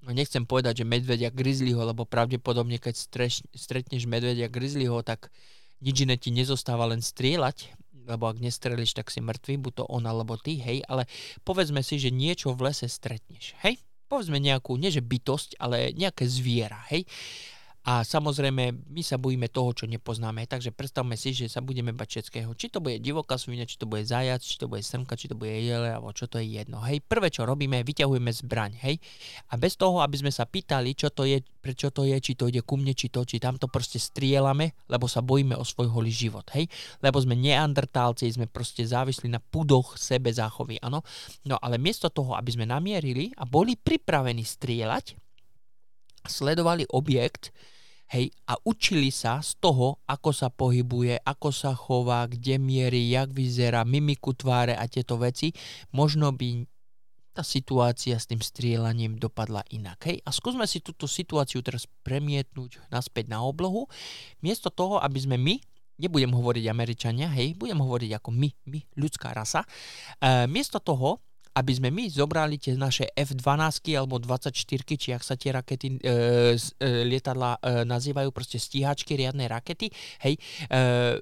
no 0.06 0.14
nechcem 0.14 0.46
povedať, 0.46 0.86
že 0.86 0.86
medvedia 0.86 1.34
grizzlyho, 1.34 1.82
lebo 1.82 2.06
pravdepodobne 2.06 2.78
keď 2.78 2.94
streš, 2.94 3.42
stretneš 3.58 4.06
medvedia 4.06 4.46
grizzlyho, 4.46 5.02
tak 5.02 5.34
nič 5.82 5.96
iné 6.06 6.16
ti 6.16 6.32
nezostáva 6.32 6.88
len 6.88 7.04
strieľať, 7.04 7.76
lebo 8.06 8.30
ak 8.30 8.38
nestrelíš, 8.38 8.94
tak 8.94 9.10
si 9.10 9.20
mŕtvy, 9.20 9.58
buď 9.58 9.74
to 9.82 9.84
on 9.90 10.06
alebo 10.06 10.38
ty, 10.38 10.62
hej, 10.62 10.86
ale 10.86 11.10
povedzme 11.42 11.82
si, 11.82 11.98
že 11.98 12.14
niečo 12.14 12.54
v 12.54 12.70
lese 12.70 12.86
stretneš, 12.86 13.58
hej, 13.66 13.82
povedzme 14.06 14.38
nejakú, 14.38 14.78
nie 14.78 14.94
že 14.94 15.02
bytosť, 15.02 15.58
ale 15.58 15.90
nejaké 15.98 16.30
zviera, 16.30 16.86
hej, 16.94 17.10
a 17.86 18.02
samozrejme, 18.02 18.90
my 18.90 19.02
sa 19.06 19.22
bojíme 19.22 19.46
toho, 19.46 19.70
čo 19.78 19.86
nepoznáme, 19.86 20.50
takže 20.50 20.74
predstavme 20.74 21.14
si, 21.14 21.38
že 21.38 21.46
sa 21.46 21.62
budeme 21.62 21.94
bať 21.94 22.18
všetkého. 22.18 22.50
Či 22.58 22.74
to 22.74 22.82
bude 22.82 22.98
divoká 22.98 23.38
svinia, 23.38 23.70
či 23.70 23.78
to 23.78 23.86
bude 23.86 24.02
zajac, 24.02 24.42
či 24.42 24.58
to 24.58 24.66
bude 24.66 24.82
srnka, 24.82 25.14
či 25.14 25.30
to 25.30 25.38
bude 25.38 25.54
jele, 25.54 25.94
alebo 25.94 26.10
čo 26.10 26.26
to 26.26 26.42
je 26.42 26.50
jedno. 26.50 26.82
Hej, 26.82 27.06
prvé, 27.06 27.30
čo 27.30 27.46
robíme, 27.46 27.86
vyťahujeme 27.86 28.34
zbraň, 28.42 28.82
hej. 28.90 28.98
A 29.54 29.62
bez 29.62 29.78
toho, 29.78 30.02
aby 30.02 30.18
sme 30.18 30.34
sa 30.34 30.50
pýtali, 30.50 30.98
čo 30.98 31.14
to 31.14 31.30
je, 31.30 31.46
prečo 31.62 31.94
to 31.94 32.10
je, 32.10 32.18
či 32.18 32.34
to 32.34 32.50
ide 32.50 32.66
ku 32.66 32.74
mne, 32.74 32.98
či 32.98 33.14
to, 33.14 33.22
či 33.22 33.38
tamto 33.38 33.70
proste 33.70 34.02
strielame, 34.02 34.74
lebo 34.90 35.06
sa 35.06 35.22
bojíme 35.22 35.54
o 35.54 35.62
svoj 35.62 35.86
holý 35.94 36.10
život, 36.10 36.50
hej. 36.58 36.66
Lebo 37.06 37.22
sme 37.22 37.38
neandertálci, 37.38 38.26
sme 38.34 38.50
proste 38.50 38.82
závislí 38.82 39.30
na 39.30 39.38
pudoch 39.38 39.94
sebe 39.94 40.34
záchovy, 40.34 40.82
áno. 40.82 41.06
No 41.46 41.62
ale 41.62 41.78
miesto 41.78 42.10
toho, 42.10 42.34
aby 42.34 42.50
sme 42.50 42.66
namierili 42.66 43.30
a 43.38 43.46
boli 43.46 43.78
pripravení 43.78 44.42
strieľať, 44.42 45.22
sledovali 46.26 46.90
objekt, 46.90 47.54
Hej, 48.06 48.30
a 48.46 48.54
učili 48.62 49.10
sa 49.10 49.42
z 49.42 49.58
toho, 49.58 49.98
ako 50.06 50.30
sa 50.30 50.54
pohybuje, 50.54 51.18
ako 51.26 51.50
sa 51.50 51.74
chová, 51.74 52.30
kde 52.30 52.62
mierí, 52.62 53.10
jak 53.10 53.34
vyzerá, 53.34 53.82
mimiku 53.82 54.38
tváre 54.38 54.78
a 54.78 54.86
tieto 54.86 55.18
veci, 55.18 55.50
možno 55.90 56.30
by 56.30 56.70
tá 57.36 57.44
situácia 57.44 58.16
s 58.16 58.32
tým 58.32 58.40
strieľaním 58.40 59.20
dopadla 59.20 59.66
inak. 59.74 60.08
Hej? 60.08 60.24
A 60.24 60.32
skúsme 60.32 60.64
si 60.70 60.80
túto 60.80 61.10
situáciu 61.10 61.60
teraz 61.60 61.84
premietnúť 62.06 62.80
naspäť 62.88 63.28
na 63.28 63.44
oblohu. 63.44 63.92
Miesto 64.40 64.72
toho, 64.72 65.04
aby 65.04 65.20
sme 65.20 65.36
my, 65.36 65.60
nebudem 66.00 66.32
hovoriť 66.32 66.64
Američania, 66.72 67.28
hej, 67.36 67.56
budem 67.60 67.80
hovoriť 67.80 68.12
ako 68.22 68.30
my, 68.32 68.50
my, 68.72 68.80
ľudská 68.96 69.36
rasa, 69.36 69.64
e, 70.20 70.48
miesto 70.48 70.80
toho, 70.80 71.25
aby 71.56 71.72
sme 71.72 71.88
my 71.88 72.12
zobrali 72.12 72.60
tie 72.60 72.76
naše 72.76 73.08
F-12 73.16 73.96
alebo 73.96 74.20
24, 74.20 74.52
či 74.84 75.10
ak 75.16 75.24
sa 75.24 75.40
tie 75.40 75.56
rakety 75.56 75.96
e, 75.96 75.98
e, 75.98 77.08
lietadla 77.08 77.56
e, 77.64 77.88
nazývajú, 77.88 78.30
proste 78.36 78.60
stíhačky, 78.60 79.16
riadne 79.16 79.48
rakety, 79.48 79.88
hej, 80.20 80.36
e, 80.68 80.80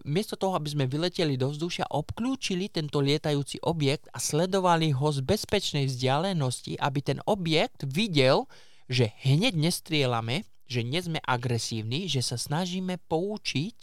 miesto 0.09 0.33
toho, 0.33 0.57
aby 0.57 0.73
sme 0.73 0.89
vyleteli 0.89 1.37
do 1.37 1.53
vzdušia, 1.53 1.93
obklúčili 1.93 2.65
tento 2.73 2.97
lietajúci 2.97 3.61
objekt 3.61 4.09
a 4.09 4.17
sledovali 4.17 4.89
ho 4.97 5.07
z 5.13 5.21
bezpečnej 5.21 5.85
vzdialenosti, 5.85 6.81
aby 6.81 6.99
ten 7.05 7.19
objekt 7.29 7.85
videl, 7.85 8.49
že 8.89 9.13
hneď 9.21 9.53
nestrielame, 9.53 10.49
že 10.65 10.81
nie 10.81 10.97
sme 10.97 11.21
agresívni, 11.21 12.09
že 12.09 12.25
sa 12.25 12.41
snažíme 12.41 12.97
poučiť 13.05 13.77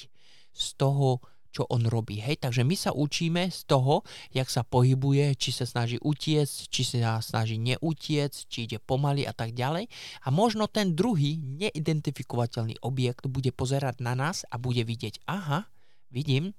z 0.51 0.67
toho, 0.75 1.23
čo 1.51 1.67
on 1.67 1.87
robí. 1.87 2.23
Hej, 2.23 2.47
takže 2.47 2.63
my 2.63 2.77
sa 2.79 2.95
učíme 2.95 3.51
z 3.51 3.61
toho, 3.67 4.07
jak 4.31 4.47
sa 4.47 4.63
pohybuje, 4.63 5.35
či 5.35 5.51
sa 5.51 5.67
snaží 5.67 5.99
utiecť, 5.99 6.71
či 6.71 6.83
sa 6.87 7.19
snaží 7.19 7.59
neutiecť, 7.59 8.39
či 8.47 8.71
ide 8.71 8.79
pomaly 8.79 9.27
a 9.27 9.35
tak 9.35 9.53
ďalej. 9.53 9.91
A 10.25 10.29
možno 10.31 10.71
ten 10.71 10.95
druhý 10.95 11.43
neidentifikovateľný 11.43 12.81
objekt 12.87 13.27
bude 13.27 13.51
pozerať 13.51 13.99
na 14.01 14.15
nás 14.15 14.47
a 14.49 14.57
bude 14.57 14.87
vidieť, 14.87 15.27
aha, 15.27 15.67
vidím, 16.15 16.55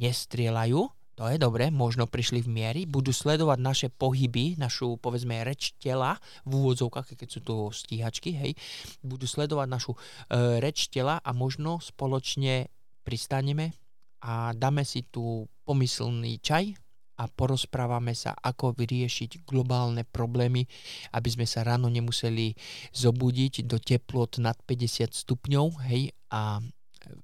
nestrieľajú, 0.00 0.80
to 1.16 1.24
je 1.32 1.40
dobre, 1.40 1.72
možno 1.72 2.04
prišli 2.04 2.44
v 2.44 2.52
miery, 2.52 2.80
budú 2.84 3.08
sledovať 3.08 3.56
naše 3.56 3.88
pohyby, 3.88 4.60
našu, 4.60 5.00
povedzme, 5.00 5.40
reč 5.48 5.72
tela, 5.80 6.20
v 6.44 6.60
úvodzovkách, 6.60 7.16
keď 7.16 7.28
sú 7.32 7.40
to 7.40 7.72
stíhačky, 7.72 8.36
hej, 8.36 8.52
budú 9.00 9.24
sledovať 9.24 9.64
našu 9.64 9.96
e, 9.96 9.98
reč 10.60 10.92
tela 10.92 11.16
a 11.24 11.32
možno 11.32 11.80
spoločne 11.80 12.68
pristaneme, 13.00 13.72
a 14.22 14.52
dáme 14.56 14.86
si 14.86 15.04
tu 15.08 15.44
pomyslný 15.66 16.38
čaj 16.40 16.76
a 17.16 17.24
porozprávame 17.32 18.12
sa, 18.12 18.36
ako 18.36 18.76
vyriešiť 18.76 19.48
globálne 19.48 20.04
problémy, 20.04 20.68
aby 21.16 21.28
sme 21.32 21.48
sa 21.48 21.64
ráno 21.64 21.88
nemuseli 21.88 22.52
zobudiť 22.92 23.64
do 23.64 23.80
teplot 23.80 24.36
nad 24.44 24.56
50 24.68 25.16
stupňov, 25.16 25.66
hej, 25.88 26.12
a 26.28 26.60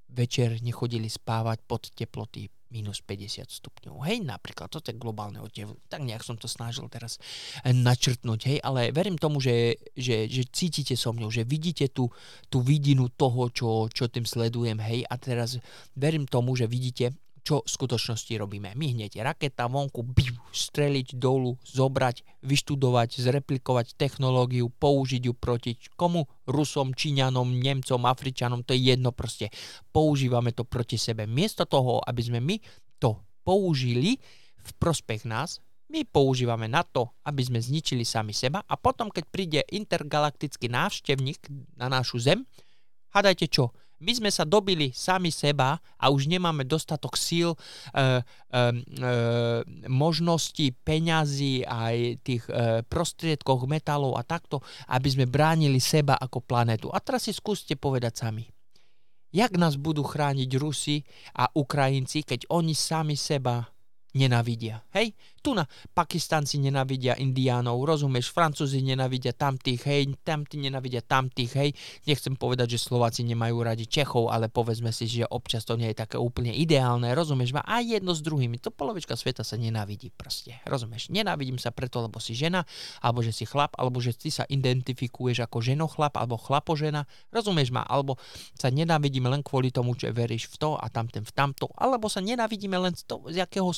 večer 0.09 0.63
nechodili 0.65 1.11
spávať 1.11 1.59
pod 1.69 1.93
teploty 1.93 2.49
minus 2.73 3.05
50 3.05 3.53
stupňov. 3.53 4.01
Hej, 4.09 4.25
napríklad, 4.25 4.73
toto 4.73 4.89
je 4.89 4.97
globálne 4.97 5.39
otev. 5.45 5.77
Tak 5.93 6.01
nejak 6.01 6.25
som 6.25 6.41
to 6.41 6.49
snažil 6.49 6.89
teraz 6.89 7.21
eh, 7.61 7.77
načrtnúť, 7.77 8.41
hej, 8.49 8.59
ale 8.65 8.89
verím 8.91 9.21
tomu, 9.21 9.39
že, 9.39 9.77
že, 9.93 10.27
že 10.27 10.49
cítite 10.49 10.97
so 10.97 11.13
mnou, 11.13 11.29
že 11.29 11.45
vidíte 11.45 11.93
tú, 11.93 12.09
tú 12.49 12.65
vidinu 12.65 13.13
toho, 13.13 13.53
čo, 13.53 13.87
čo 13.93 14.09
tým 14.09 14.25
sledujem, 14.25 14.81
hej, 14.81 15.05
a 15.05 15.15
teraz 15.21 15.61
verím 15.93 16.25
tomu, 16.25 16.57
že 16.57 16.65
vidíte, 16.65 17.13
čo 17.43 17.67
v 17.67 17.69
skutočnosti 17.69 18.33
robíme. 18.39 18.71
My 18.79 18.95
hneď 18.95 19.19
raketa 19.19 19.67
vonku, 19.67 20.07
biu, 20.07 20.39
streliť 20.55 21.19
dolu, 21.19 21.59
zobrať, 21.67 22.23
vyštudovať, 22.47 23.19
zreplikovať 23.19 23.99
technológiu, 23.99 24.71
použiť 24.71 25.23
ju 25.27 25.35
proti 25.35 25.75
komu? 25.99 26.31
Rusom, 26.47 26.95
Číňanom, 26.95 27.59
Nemcom, 27.59 28.03
Afričanom, 28.07 28.63
to 28.63 28.75
je 28.79 28.95
jedno 28.95 29.11
proste. 29.11 29.51
Používame 29.91 30.55
to 30.55 30.63
proti 30.63 30.95
sebe. 30.95 31.27
Miesto 31.27 31.67
toho, 31.67 31.99
aby 32.07 32.23
sme 32.23 32.39
my 32.39 32.57
to 33.03 33.19
použili 33.43 34.23
v 34.63 34.71
prospech 34.79 35.27
nás, 35.27 35.59
my 35.93 36.09
používame 36.09 36.73
na 36.73 36.87
to, 36.87 37.13
aby 37.29 37.45
sme 37.45 37.61
zničili 37.61 38.07
sami 38.07 38.33
seba 38.33 38.65
a 38.65 38.75
potom, 38.81 39.13
keď 39.13 39.25
príde 39.29 39.61
intergalaktický 39.69 40.73
návštevník 40.73 41.53
na 41.77 41.93
našu 41.93 42.17
Zem, 42.17 42.49
hádajte 43.13 43.51
čo? 43.53 43.77
My 44.03 44.12
sme 44.19 44.31
sa 44.35 44.43
dobili 44.43 44.91
sami 44.91 45.31
seba 45.31 45.79
a 45.95 46.11
už 46.11 46.27
nemáme 46.27 46.67
dostatok 46.67 47.15
síl, 47.15 47.55
e, 47.55 47.59
e, 47.95 48.03
e, 48.03 48.62
možností, 49.87 50.75
peňazí 50.83 51.62
aj 51.62 51.97
tých 52.27 52.43
e, 52.51 52.83
prostriedkoch 52.83 53.71
metalov 53.71 54.19
a 54.19 54.27
takto, 54.27 54.59
aby 54.91 55.09
sme 55.09 55.31
bránili 55.31 55.79
seba 55.79 56.19
ako 56.19 56.43
planetu. 56.43 56.91
A 56.91 56.99
teraz 56.99 57.31
si 57.31 57.33
skúste 57.33 57.79
povedať 57.79 58.27
sami. 58.27 58.45
Jak 59.33 59.57
nás 59.57 59.81
budú 59.81 60.05
chrániť 60.05 60.51
Rusi 60.61 61.01
a 61.33 61.49
Ukrajinci, 61.57 62.27
keď 62.27 62.53
oni 62.53 62.77
sami 62.77 63.17
seba 63.17 63.65
nenavidia. 64.12 64.85
Hej? 64.93 65.17
Tu 65.43 65.59
na 65.59 65.67
Pakistanci 65.91 66.63
nenavidia 66.63 67.19
Indiánov, 67.19 67.83
rozumieš, 67.83 68.31
Francúzi 68.31 68.79
nenavidia 68.79 69.35
tamtých, 69.35 69.83
hej, 69.91 70.03
tamtí 70.23 70.55
nenavidia 70.55 71.03
tamtých, 71.03 71.53
hej. 71.59 71.71
Nechcem 72.07 72.39
povedať, 72.39 72.79
že 72.79 72.87
Slováci 72.87 73.27
nemajú 73.27 73.59
radi 73.59 73.91
Čechov, 73.91 74.31
ale 74.31 74.47
povedzme 74.47 74.95
si, 74.95 75.11
že 75.11 75.27
občas 75.27 75.67
to 75.67 75.75
nie 75.75 75.91
je 75.91 75.99
také 75.99 76.15
úplne 76.15 76.55
ideálne, 76.55 77.11
rozumieš 77.11 77.59
ma? 77.59 77.67
A 77.67 77.83
jedno 77.83 78.15
s 78.15 78.23
druhými, 78.23 78.63
to 78.63 78.71
polovička 78.71 79.19
sveta 79.19 79.43
sa 79.43 79.59
nenavidí 79.59 80.15
proste, 80.15 80.63
rozumieš? 80.63 81.11
Nenávidím 81.11 81.59
sa 81.59 81.75
preto, 81.75 81.99
lebo 82.07 82.23
si 82.23 82.39
žena, 82.39 82.63
alebo 83.03 83.19
že 83.19 83.35
si 83.35 83.43
chlap, 83.43 83.75
alebo 83.75 83.99
že 83.99 84.15
ty 84.15 84.31
sa 84.31 84.47
identifikuješ 84.47 85.43
ako 85.43 85.59
ženochlap, 85.59 86.23
alebo 86.23 86.39
chlapožena, 86.39 87.11
rozumieš 87.35 87.75
ma? 87.75 87.83
Alebo 87.83 88.15
sa 88.55 88.71
nenávidíme 88.71 89.27
len 89.27 89.43
kvôli 89.43 89.75
tomu, 89.75 89.99
že 89.99 90.15
veríš 90.15 90.47
v 90.55 90.57
to 90.63 90.71
a 90.79 90.87
tamten 90.87 91.27
v 91.27 91.35
tamto, 91.35 91.67
alebo 91.75 92.07
sa 92.07 92.23
nenávidíme 92.23 92.79
len 92.79 92.95
z, 92.95 93.11
toho, 93.11 93.27
z 93.27 93.43
jakého 93.43 93.75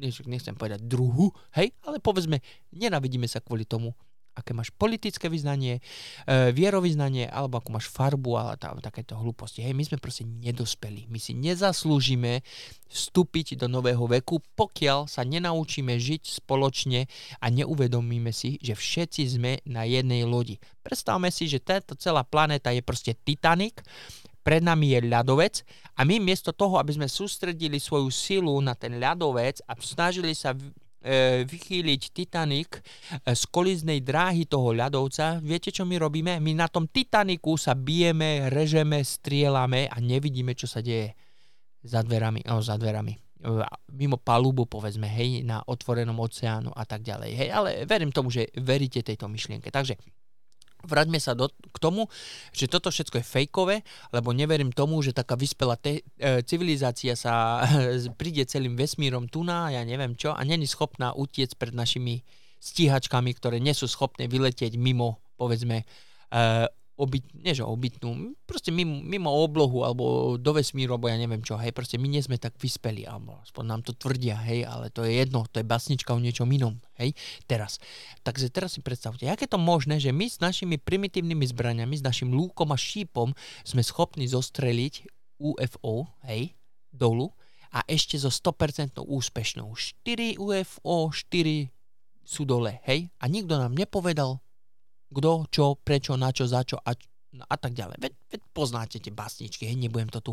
si 0.00 0.24
nechcem 0.26 0.56
povedať 0.56 0.84
druhu, 0.84 1.30
hej, 1.56 1.72
ale 1.84 2.00
povedzme, 2.00 2.40
nenavidíme 2.72 3.28
sa 3.28 3.44
kvôli 3.44 3.68
tomu, 3.68 3.92
aké 4.32 4.56
máš 4.56 4.72
politické 4.72 5.28
vyznanie, 5.28 5.84
e, 6.24 6.52
vierovýznanie, 6.56 7.28
alebo 7.28 7.60
ako 7.60 7.76
máš 7.76 7.86
farbu, 7.92 8.56
tá, 8.56 8.72
takéto 8.80 9.12
hlúposti. 9.16 9.60
Hej, 9.60 9.76
my 9.76 9.84
sme 9.84 9.98
proste 10.00 10.24
nedospeli. 10.24 11.04
My 11.12 11.20
si 11.20 11.36
nezaslúžime 11.36 12.40
vstúpiť 12.88 13.60
do 13.60 13.68
nového 13.68 14.04
veku, 14.08 14.40
pokiaľ 14.56 15.08
sa 15.08 15.24
nenaučíme 15.24 15.96
žiť 15.96 16.40
spoločne 16.44 17.08
a 17.40 17.46
neuvedomíme 17.52 18.32
si, 18.32 18.56
že 18.64 18.72
všetci 18.72 19.22
sme 19.28 19.52
na 19.68 19.84
jednej 19.84 20.24
lodi. 20.24 20.56
Predstavme 20.80 21.28
si, 21.28 21.48
že 21.48 21.60
táto 21.60 21.92
celá 21.96 22.24
planéta 22.24 22.72
je 22.72 22.80
proste 22.80 23.12
Titanic 23.12 23.84
pred 24.42 24.60
nami 24.60 24.98
je 24.98 25.00
ľadovec 25.06 25.62
a 25.96 26.02
my 26.02 26.18
miesto 26.18 26.50
toho, 26.50 26.76
aby 26.82 26.98
sme 26.98 27.06
sústredili 27.06 27.78
svoju 27.78 28.10
silu 28.10 28.58
na 28.58 28.74
ten 28.74 28.98
ľadovec 28.98 29.62
a 29.70 29.78
snažili 29.78 30.34
sa 30.34 30.52
e, 30.52 31.46
vychýliť 31.46 32.02
Titanic 32.10 32.78
e, 32.78 32.80
z 33.32 33.42
koliznej 33.48 34.02
dráhy 34.02 34.50
toho 34.50 34.74
ľadovca, 34.74 35.38
viete 35.38 35.70
čo 35.70 35.86
my 35.86 35.96
robíme? 36.02 36.42
My 36.42 36.52
na 36.58 36.66
tom 36.66 36.90
Titaniku 36.90 37.54
sa 37.54 37.78
bijeme, 37.78 38.50
režeme, 38.50 39.06
strielame 39.06 39.86
a 39.86 39.96
nevidíme, 40.02 40.58
čo 40.58 40.66
sa 40.66 40.82
deje 40.82 41.14
za 41.82 42.02
dverami, 42.02 42.46
oh, 42.50 42.62
za 42.62 42.74
dverami 42.74 43.14
e, 43.14 43.18
mimo 43.94 44.18
palubu, 44.18 44.66
povedzme, 44.66 45.06
hej, 45.06 45.46
na 45.46 45.62
otvorenom 45.62 46.18
oceánu 46.18 46.74
a 46.74 46.82
tak 46.82 47.06
ďalej. 47.06 47.30
Hej, 47.34 47.48
ale 47.54 47.70
verím 47.86 48.10
tomu, 48.10 48.34
že 48.34 48.50
veríte 48.58 49.06
tejto 49.06 49.30
myšlienke. 49.30 49.70
Takže 49.70 49.98
Vráťme 50.82 51.18
sa 51.22 51.32
do, 51.32 51.48
k 51.48 51.78
tomu, 51.78 52.10
že 52.50 52.66
toto 52.66 52.90
všetko 52.90 53.22
je 53.22 53.24
fejkové, 53.24 53.76
lebo 54.10 54.34
neverím 54.34 54.74
tomu, 54.74 54.98
že 55.00 55.14
taká 55.14 55.38
vyspelá 55.38 55.78
te, 55.78 56.02
e, 56.18 56.42
civilizácia 56.42 57.14
sa 57.14 57.62
príde 58.20 58.42
celým 58.44 58.74
vesmírom 58.74 59.30
tu 59.30 59.46
na, 59.46 59.70
ja 59.70 59.82
neviem 59.86 60.18
čo, 60.18 60.34
a 60.34 60.42
není 60.42 60.66
schopná 60.66 61.14
utiec 61.14 61.54
pred 61.54 61.72
našimi 61.72 62.26
stíhačkami, 62.62 63.30
ktoré 63.34 63.58
nie 63.58 63.74
sú 63.74 63.90
schopné 63.90 64.30
vyletieť 64.30 64.78
mimo, 64.78 65.18
povedzme, 65.34 65.82
e, 65.82 65.84
obyt, 67.00 67.24
nie 67.32 67.56
že 67.56 67.64
obytnú, 67.64 68.36
proste 68.44 68.68
mimo, 68.68 69.00
mimo 69.00 69.32
oblohu 69.32 69.80
alebo 69.82 70.36
do 70.36 70.52
vesmíru, 70.52 70.94
alebo 70.94 71.08
ja 71.08 71.16
neviem 71.16 71.40
čo, 71.40 71.56
hej, 71.56 71.72
proste 71.72 71.96
my 71.96 72.04
nie 72.04 72.20
sme 72.20 72.36
tak 72.36 72.52
vyspeli, 72.60 73.08
alebo 73.08 73.40
aspoň 73.40 73.64
nám 73.64 73.80
to 73.80 73.96
tvrdia, 73.96 74.36
hej, 74.44 74.68
ale 74.68 74.92
to 74.92 75.08
je 75.08 75.16
jedno, 75.24 75.48
to 75.48 75.64
je 75.64 75.66
basnička 75.66 76.12
o 76.12 76.20
niečom 76.20 76.46
inom, 76.52 76.76
hej, 77.00 77.16
teraz. 77.48 77.80
Takže 78.20 78.52
teraz 78.52 78.76
si 78.76 78.84
predstavte, 78.84 79.24
aké 79.24 79.48
to 79.48 79.56
možné, 79.56 79.96
že 79.96 80.12
my 80.12 80.28
s 80.28 80.36
našimi 80.36 80.76
primitívnymi 80.76 81.48
zbraniami, 81.48 81.96
s 81.96 82.04
našim 82.04 82.28
lúkom 82.28 82.68
a 82.68 82.76
šípom 82.76 83.32
sme 83.64 83.80
schopní 83.80 84.28
zostreliť 84.28 85.08
UFO, 85.40 86.12
hej, 86.28 86.52
dolu 86.92 87.32
a 87.72 87.80
ešte 87.88 88.20
so 88.20 88.28
100% 88.28 89.00
úspešnou. 89.00 89.72
4 89.72 90.36
UFO, 90.36 91.08
4 91.08 91.72
sú 92.22 92.44
dole, 92.44 92.84
hej, 92.84 93.08
a 93.16 93.24
nikto 93.32 93.56
nám 93.56 93.72
nepovedal, 93.72 94.41
kto, 95.12 95.46
čo, 95.52 95.76
prečo, 95.76 96.16
na 96.16 96.32
čo, 96.32 96.48
za 96.48 96.64
čo 96.64 96.80
a, 96.80 96.96
no 97.36 97.44
a 97.44 97.56
tak 97.56 97.76
ďalej. 97.76 98.00
Veď, 98.00 98.12
veď 98.32 98.40
poznáte 98.52 98.96
tie 98.98 99.12
básničky, 99.12 99.68
hej, 99.68 99.76
nebudem 99.76 100.08
to 100.08 100.20
tu 100.20 100.32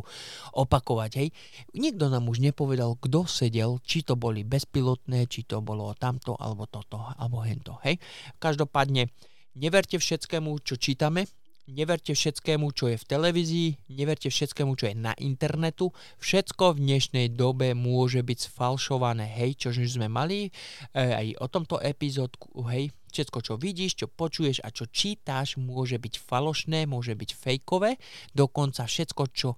opakovať, 0.56 1.12
hej. 1.20 1.30
Nikto 1.76 2.08
nám 2.12 2.28
už 2.28 2.40
nepovedal, 2.40 2.96
kto 3.00 3.28
sedel, 3.28 3.80
či 3.84 4.04
to 4.04 4.16
boli 4.16 4.48
bezpilotné, 4.48 5.28
či 5.28 5.44
to 5.48 5.60
bolo 5.60 5.92
tamto, 5.96 6.36
alebo 6.40 6.68
toto, 6.68 7.00
alebo 7.16 7.44
hento, 7.44 7.80
hej. 7.84 8.00
Každopádne, 8.40 9.12
neverte 9.60 10.00
všetkému, 10.00 10.64
čo 10.64 10.80
čítame, 10.80 11.28
neverte 11.70 12.18
všetkému, 12.18 12.74
čo 12.74 12.90
je 12.90 12.98
v 12.98 13.06
televízii, 13.06 13.70
neverte 13.94 14.28
všetkému, 14.28 14.74
čo 14.74 14.90
je 14.90 14.96
na 14.98 15.14
internetu. 15.22 15.94
Všetko 16.18 16.76
v 16.76 16.82
dnešnej 16.84 17.28
dobe 17.34 17.78
môže 17.78 18.26
byť 18.26 18.40
sfalšované, 18.50 19.30
hej, 19.30 19.56
čo 19.56 19.70
sme 19.72 20.10
mali? 20.10 20.50
E, 20.50 20.52
aj 20.98 21.28
o 21.40 21.48
tomto 21.48 21.78
epizódku, 21.78 22.66
hej, 22.74 22.90
všetko, 23.14 23.38
čo 23.46 23.54
vidíš, 23.56 24.06
čo 24.06 24.08
počuješ 24.10 24.66
a 24.66 24.74
čo 24.74 24.90
čítáš, 24.90 25.58
môže 25.62 26.02
byť 26.02 26.14
falošné, 26.18 26.90
môže 26.90 27.14
byť 27.14 27.30
fejkové, 27.38 28.02
dokonca 28.34 28.86
všetko, 28.86 29.24
čo 29.34 29.50
e, 29.54 29.58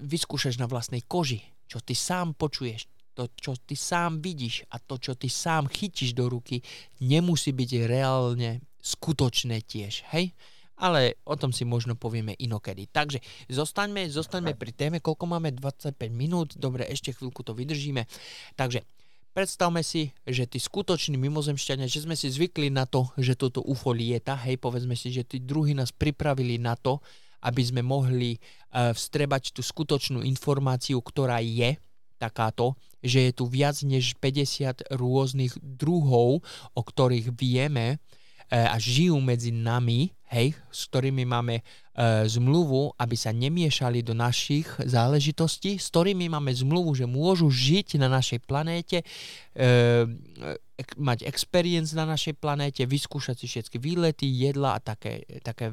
vyskúšaš 0.00 0.58
na 0.58 0.66
vlastnej 0.66 1.04
koži, 1.04 1.44
čo 1.68 1.80
ty 1.84 1.92
sám 1.92 2.34
počuješ, 2.34 2.88
to, 3.14 3.30
čo 3.38 3.54
ty 3.54 3.78
sám 3.78 4.18
vidíš 4.18 4.66
a 4.74 4.82
to, 4.82 4.98
čo 4.98 5.14
ty 5.14 5.30
sám 5.30 5.70
chytíš 5.70 6.18
do 6.18 6.26
ruky, 6.26 6.58
nemusí 6.98 7.54
byť 7.54 7.70
reálne 7.86 8.58
skutočné 8.84 9.64
tiež, 9.64 10.04
hej? 10.12 10.36
Ale 10.76 11.16
o 11.24 11.38
tom 11.38 11.54
si 11.54 11.62
možno 11.64 11.94
povieme 11.94 12.34
inokedy. 12.36 12.90
Takže 12.90 13.22
zostaňme, 13.48 14.10
zostaňme 14.10 14.58
pri 14.58 14.74
téme, 14.74 14.98
koľko 14.98 15.24
máme 15.30 15.54
25 15.54 15.96
minút, 16.10 16.58
dobre, 16.58 16.84
ešte 16.90 17.14
chvíľku 17.14 17.46
to 17.46 17.54
vydržíme. 17.54 18.04
Takže 18.58 18.82
predstavme 19.32 19.86
si, 19.86 20.10
že 20.26 20.50
tí 20.50 20.58
skutoční 20.58 21.14
mimozemšťania, 21.16 21.86
že 21.86 22.04
sme 22.04 22.18
si 22.18 22.26
zvykli 22.28 22.74
na 22.74 22.84
to, 22.90 23.06
že 23.16 23.38
toto 23.38 23.62
UFO 23.62 23.94
lieta, 23.94 24.34
hej, 24.44 24.58
povedzme 24.58 24.98
si, 24.98 25.14
že 25.14 25.22
tí 25.22 25.38
druhí 25.40 25.72
nás 25.72 25.94
pripravili 25.94 26.58
na 26.58 26.74
to, 26.74 26.98
aby 27.44 27.62
sme 27.62 27.84
mohli 27.84 28.36
uh, 28.36 28.90
vstrebať 28.90 29.52
tú 29.52 29.60
skutočnú 29.60 30.24
informáciu, 30.26 30.98
ktorá 30.98 31.38
je 31.44 31.76
takáto, 32.16 32.72
že 33.04 33.28
je 33.28 33.32
tu 33.36 33.44
viac 33.44 33.76
než 33.84 34.16
50 34.16 34.88
rôznych 34.96 35.52
druhov, 35.60 36.40
o 36.72 36.80
ktorých 36.80 37.36
vieme, 37.36 38.00
a 38.50 38.76
žijú 38.76 39.16
medzi 39.18 39.50
nami, 39.50 40.12
hej, 40.34 40.58
s 40.68 40.90
ktorými 40.90 41.22
máme 41.22 41.60
e, 41.60 41.62
zmluvu, 42.26 42.92
aby 42.98 43.14
sa 43.14 43.30
nemiešali 43.30 44.02
do 44.02 44.12
našich 44.12 44.66
záležitostí, 44.82 45.78
s 45.78 45.88
ktorými 45.94 46.26
máme 46.26 46.50
zmluvu, 46.50 46.98
že 46.98 47.06
môžu 47.06 47.48
žiť 47.48 47.96
na 48.02 48.10
našej 48.10 48.42
planéte, 48.42 49.00
e, 49.00 49.06
ek, 50.74 50.98
mať 50.98 51.22
experience 51.24 51.94
na 51.94 52.04
našej 52.04 52.34
planéte, 52.34 52.82
vyskúšať 52.82 53.42
si 53.42 53.46
všetky 53.46 53.78
výlety, 53.78 54.26
jedla 54.26 54.76
a 54.76 54.82
také, 54.82 55.22
také 55.46 55.70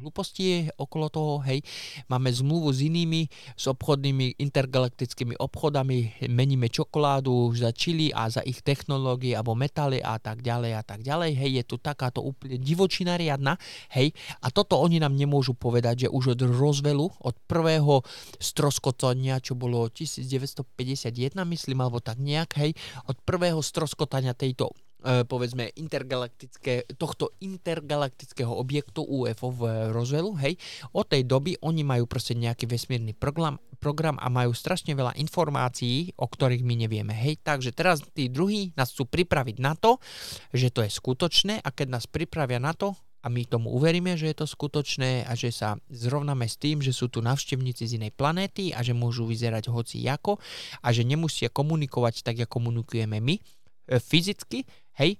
hlúposti 0.00 0.68
okolo 0.76 1.08
toho, 1.08 1.32
hej. 1.48 1.64
Máme 2.12 2.28
zmluvu 2.28 2.70
s 2.70 2.84
inými, 2.84 3.28
s 3.56 3.64
obchodnými 3.66 4.36
intergalaktickými 4.38 5.40
obchodami, 5.40 6.28
meníme 6.28 6.68
čokoládu 6.68 7.52
za 7.56 7.72
čili 7.72 8.12
a 8.12 8.28
za 8.28 8.44
ich 8.44 8.60
technológie 8.60 9.32
alebo 9.34 9.56
metály 9.56 10.04
a 10.04 10.20
tak 10.20 10.44
ďalej 10.44 10.72
a 10.76 10.82
tak 10.84 11.00
ďalej, 11.04 11.32
hej, 11.36 11.50
je 11.62 11.64
tu 11.64 11.76
takáto 11.80 12.20
úplne 12.20 12.60
divočina 12.60 13.16
riadna, 13.16 13.56
hej, 13.94 14.12
a 14.42 14.52
toto 14.52 14.78
oni 14.80 15.00
nám 15.00 15.14
nemôžu 15.14 15.54
povedať, 15.56 16.06
že 16.06 16.12
už 16.12 16.38
od 16.38 16.40
rozvelu, 16.48 17.06
od 17.08 17.36
prvého 17.46 18.02
stroskotania, 18.38 19.40
čo 19.40 19.58
bolo 19.58 19.86
1951, 19.90 20.66
myslím, 21.48 21.78
alebo 21.80 22.02
tak 22.02 22.20
nejak, 22.20 22.50
hej, 22.58 22.72
od 23.06 23.16
prvého 23.22 23.62
stroskotania 23.62 24.34
tejto 24.34 24.70
povedzme 25.02 25.70
intergalaktické, 25.78 26.90
tohto 26.98 27.30
intergalaktického 27.38 28.50
objektu 28.50 29.06
UFO 29.06 29.54
v 29.54 29.94
Roswellu, 29.94 30.34
hej, 30.42 30.58
od 30.90 31.06
tej 31.06 31.22
doby 31.22 31.54
oni 31.62 31.86
majú 31.86 32.10
proste 32.10 32.34
nejaký 32.34 32.66
vesmírny 32.66 33.14
program, 33.14 33.62
program 33.78 34.18
a 34.18 34.26
majú 34.26 34.50
strašne 34.50 34.98
veľa 34.98 35.14
informácií, 35.22 36.18
o 36.18 36.26
ktorých 36.26 36.66
my 36.66 36.74
nevieme, 36.86 37.14
hej, 37.14 37.38
takže 37.38 37.70
teraz 37.70 38.02
tí 38.10 38.26
druhí 38.26 38.74
nás 38.74 38.90
chcú 38.90 39.06
pripraviť 39.06 39.56
na 39.62 39.78
to, 39.78 40.02
že 40.50 40.74
to 40.74 40.82
je 40.82 40.90
skutočné 40.90 41.62
a 41.62 41.68
keď 41.70 41.98
nás 41.98 42.10
pripravia 42.10 42.58
na 42.58 42.74
to, 42.74 42.98
a 43.18 43.26
my 43.26 43.42
tomu 43.42 43.74
uveríme, 43.74 44.14
že 44.14 44.30
je 44.30 44.36
to 44.38 44.46
skutočné 44.46 45.26
a 45.26 45.34
že 45.34 45.50
sa 45.50 45.74
zrovnáme 45.90 46.46
s 46.46 46.54
tým, 46.54 46.78
že 46.78 46.94
sú 46.94 47.10
tu 47.10 47.18
navštevníci 47.18 47.82
z 47.82 47.98
inej 47.98 48.14
planéty 48.14 48.70
a 48.70 48.78
že 48.78 48.94
môžu 48.94 49.26
vyzerať 49.26 49.74
hoci 49.74 50.06
ako 50.06 50.38
a 50.86 50.88
že 50.94 51.02
nemusia 51.02 51.50
komunikovať 51.50 52.22
tak, 52.22 52.38
ako 52.38 52.62
komunikujeme 52.62 53.18
my, 53.18 53.42
E, 53.88 53.96
fyzicky, 53.96 54.68
hej, 54.98 55.16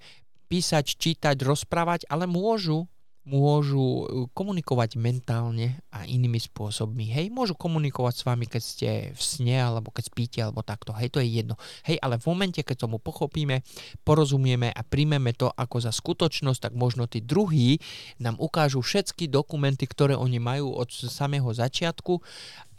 písať, 0.49 0.85
čítať, 0.97 1.37
rozprávať, 1.45 2.09
ale 2.11 2.27
môžu 2.27 2.89
môžu 3.29 3.85
e, 3.85 4.05
komunikovať 4.33 4.97
mentálne 4.97 5.77
a 5.93 6.09
inými 6.09 6.41
spôsobmi. 6.41 7.13
Hej, 7.13 7.29
môžu 7.29 7.53
komunikovať 7.53 8.15
s 8.17 8.23
vami, 8.25 8.49
keď 8.49 8.63
ste 8.65 8.89
v 9.13 9.21
sne, 9.21 9.57
alebo 9.61 9.93
keď 9.93 10.05
spíte, 10.09 10.39
alebo 10.41 10.65
takto. 10.65 10.97
Hej, 10.97 11.13
to 11.13 11.21
je 11.21 11.29
jedno. 11.29 11.61
Hej, 11.85 12.01
ale 12.01 12.17
v 12.17 12.25
momente, 12.33 12.65
keď 12.65 12.89
tomu 12.89 12.97
pochopíme, 12.97 13.61
porozumieme 14.03 14.73
a 14.73 14.81
príjmeme 14.81 15.37
to 15.37 15.53
ako 15.53 15.77
za 15.85 15.93
skutočnosť, 15.93 16.73
tak 16.73 16.75
možno 16.75 17.05
tí 17.05 17.21
druhí 17.21 17.85
nám 18.17 18.41
ukážu 18.41 18.81
všetky 18.81 19.29
dokumenty, 19.29 19.85
ktoré 19.85 20.17
oni 20.17 20.41
majú 20.41 20.73
od 20.73 20.89
samého 20.89 21.53
začiatku 21.53 22.25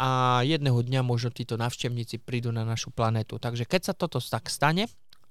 a 0.01 0.41
jedného 0.41 0.81
dňa 0.81 1.05
možno 1.05 1.29
títo 1.29 1.62
navštevníci 1.62 2.25
prídu 2.25 2.49
na 2.49 2.65
našu 2.65 2.89
planetu. 2.89 3.38
Takže 3.38 3.69
keď 3.69 3.81
sa 3.85 3.93
toto 3.93 4.17
tak 4.17 4.49
stane, 4.49 4.89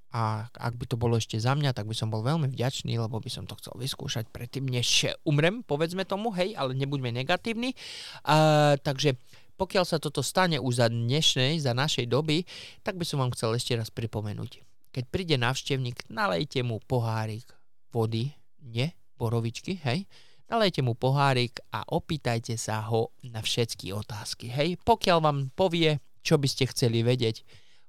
a 0.08 0.48
ak 0.48 0.74
by 0.80 0.84
to 0.88 0.96
bolo 0.96 1.20
ešte 1.20 1.36
za 1.36 1.52
mňa, 1.52 1.76
tak 1.76 1.84
by 1.84 1.92
som 1.92 2.08
bol 2.08 2.24
veľmi 2.24 2.48
vďačný, 2.48 2.96
lebo 2.96 3.20
by 3.20 3.28
som 3.28 3.44
to 3.44 3.52
chcel 3.60 3.76
vyskúšať 3.76 4.32
predtým, 4.32 4.64
než 4.64 5.12
umrem, 5.28 5.60
povedzme 5.60 6.08
tomu, 6.08 6.32
hej, 6.32 6.56
ale 6.56 6.72
nebuďme 6.72 7.12
negatívni. 7.12 7.76
Uh, 8.24 8.80
takže 8.80 9.20
pokiaľ 9.60 9.84
sa 9.84 9.98
toto 10.00 10.24
stane 10.24 10.56
už 10.56 10.80
za 10.80 10.88
dnešnej, 10.88 11.60
za 11.60 11.76
našej 11.76 12.08
doby, 12.08 12.46
tak 12.80 12.96
by 12.96 13.04
som 13.04 13.20
vám 13.20 13.34
chcel 13.36 13.52
ešte 13.58 13.76
raz 13.76 13.92
pripomenúť. 13.92 14.64
Keď 14.94 15.04
príde 15.12 15.36
návštevník, 15.36 16.08
nalejte 16.08 16.64
mu 16.64 16.80
pohárik 16.88 17.44
vody, 17.92 18.32
nie 18.64 18.94
borovičky, 19.20 19.76
hej, 19.84 20.08
nalejte 20.48 20.80
mu 20.80 20.96
pohárik 20.96 21.60
a 21.74 21.84
opýtajte 21.84 22.56
sa 22.56 22.80
ho 22.88 23.12
na 23.26 23.44
všetky 23.44 23.92
otázky, 23.92 24.48
hej. 24.48 24.80
Pokiaľ 24.80 25.18
vám 25.20 25.38
povie, 25.52 26.00
čo 26.24 26.40
by 26.40 26.48
ste 26.48 26.70
chceli 26.70 27.04
vedieť, 27.04 27.44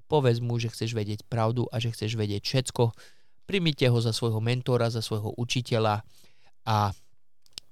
Povedz 0.10 0.41
mu, 0.41 0.58
že 0.58 0.74
chceš 0.74 0.98
vedieť 0.98 1.24
pravdu 1.30 1.69
a 1.69 1.78
že 1.78 1.93
chceš 1.93 2.17
vedieť 2.17 2.41
všetko. 2.41 2.91
Primite 3.45 3.86
ho 3.88 4.00
za 4.02 4.10
svojho 4.10 4.41
mentora, 4.41 4.89
za 4.89 5.06
svojho 5.06 5.38
učiteľa 5.38 6.02
a 6.65 6.78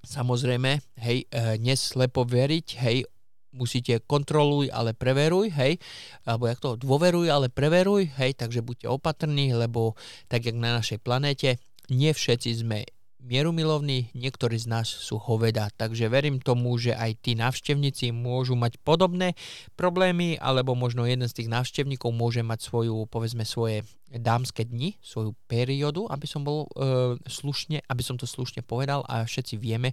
samozrejme, 0.06 0.80
hej, 1.02 1.26
e, 1.28 1.58
neslepo 1.58 2.24
veriť, 2.24 2.68
hej, 2.86 3.10
musíte 3.58 4.00
kontroluj, 4.06 4.70
ale 4.70 4.94
preveruj, 4.94 5.50
hej, 5.58 5.82
alebo 6.24 6.46
jak 6.46 6.60
to, 6.62 6.78
dôveruj, 6.78 7.28
ale 7.28 7.50
preveruj, 7.50 8.14
hej, 8.22 8.38
takže 8.38 8.62
buďte 8.62 8.88
opatrní, 8.88 9.58
lebo 9.58 9.98
tak 10.30 10.46
jak 10.46 10.56
na 10.56 10.78
našej 10.78 11.02
planéte, 11.02 11.58
nie 11.90 12.14
všetci 12.14 12.50
sme 12.62 12.86
mierumilovní, 13.28 14.16
niektorí 14.16 14.56
z 14.56 14.72
nás 14.72 14.88
sú 14.88 15.20
hoveda, 15.20 15.68
takže 15.76 16.08
verím 16.08 16.40
tomu, 16.40 16.80
že 16.80 16.96
aj 16.96 17.20
tí 17.20 17.36
návštevníci 17.36 18.16
môžu 18.16 18.56
mať 18.56 18.80
podobné 18.82 19.36
problémy, 19.76 20.40
alebo 20.40 20.74
možno 20.74 21.04
jeden 21.04 21.28
z 21.28 21.44
tých 21.44 21.52
návštevníkov 21.52 22.16
môže 22.16 22.40
mať 22.42 22.64
svoju, 22.64 23.06
povedzme, 23.12 23.44
svoje 23.44 23.84
dámske 24.08 24.64
dni, 24.64 24.96
svoju 25.04 25.36
periódu, 25.52 26.08
aby 26.08 26.24
som 26.24 26.48
bol 26.48 26.64
e, 26.64 27.20
slušne, 27.28 27.84
aby 27.92 28.00
som 28.04 28.16
to 28.16 28.24
slušne 28.24 28.64
povedal. 28.64 29.04
A 29.04 29.28
všetci 29.28 29.60
vieme, 29.60 29.92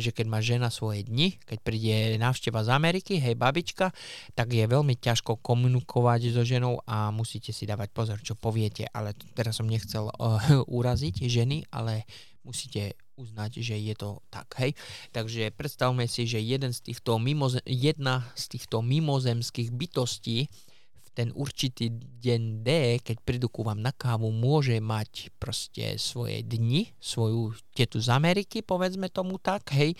že 0.00 0.16
keď 0.16 0.26
má 0.32 0.40
žena 0.40 0.72
svoje 0.72 1.04
dni, 1.04 1.36
keď 1.44 1.58
príde 1.60 1.96
návšteva 2.16 2.64
z 2.64 2.72
Ameriky, 2.72 3.20
hej 3.20 3.36
babička, 3.36 3.92
tak 4.32 4.56
je 4.56 4.64
veľmi 4.64 4.96
ťažko 4.96 5.44
komunikovať 5.44 6.32
so 6.32 6.40
ženou 6.40 6.80
a 6.88 7.12
musíte 7.12 7.52
si 7.52 7.68
dávať 7.68 7.92
pozor, 7.92 8.18
čo 8.24 8.32
poviete, 8.32 8.88
ale 8.96 9.12
teraz 9.36 9.60
som 9.60 9.68
nechcel 9.68 10.08
e, 10.08 10.12
uraziť 10.80 11.20
ženy, 11.28 11.68
ale 11.68 12.08
musíte 12.42 12.96
uznať, 13.20 13.60
že 13.60 13.76
je 13.76 13.94
to 13.96 14.24
tak, 14.32 14.48
hej. 14.56 14.72
Takže 15.12 15.52
predstavme 15.52 16.08
si, 16.08 16.24
že 16.24 16.40
jeden 16.40 16.72
z 16.72 16.80
týchto 16.80 17.20
mimoze- 17.20 17.64
jedna 17.68 18.24
z 18.32 18.56
týchto 18.56 18.80
mimozemských 18.80 19.68
bytostí 19.70 20.48
v 20.96 21.08
ten 21.12 21.28
určitý 21.36 21.92
deň 22.22 22.42
D, 22.64 22.68
keď 23.04 23.16
prídu 23.20 23.52
ku 23.52 23.60
vám 23.60 23.84
na 23.84 23.92
kávu, 23.92 24.32
môže 24.32 24.78
mať 24.80 25.34
proste 25.36 26.00
svoje 26.00 26.40
dni, 26.40 26.96
svoju 26.96 27.52
tetu 27.76 28.00
z 28.00 28.08
Ameriky, 28.08 28.64
povedzme 28.64 29.12
tomu 29.12 29.36
tak, 29.36 29.68
hej, 29.76 29.98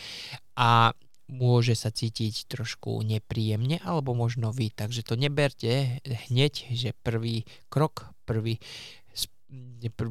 a 0.57 0.97
môže 1.31 1.79
sa 1.79 1.95
cítiť 1.95 2.51
trošku 2.51 3.07
nepríjemne, 3.07 3.79
alebo 3.87 4.19
možno 4.19 4.51
vy. 4.51 4.75
Takže 4.75 5.07
to 5.07 5.15
neberte 5.15 6.03
hneď, 6.03 6.75
že 6.75 6.91
prvý 7.07 7.47
krok, 7.71 8.11
prvý 8.27 8.59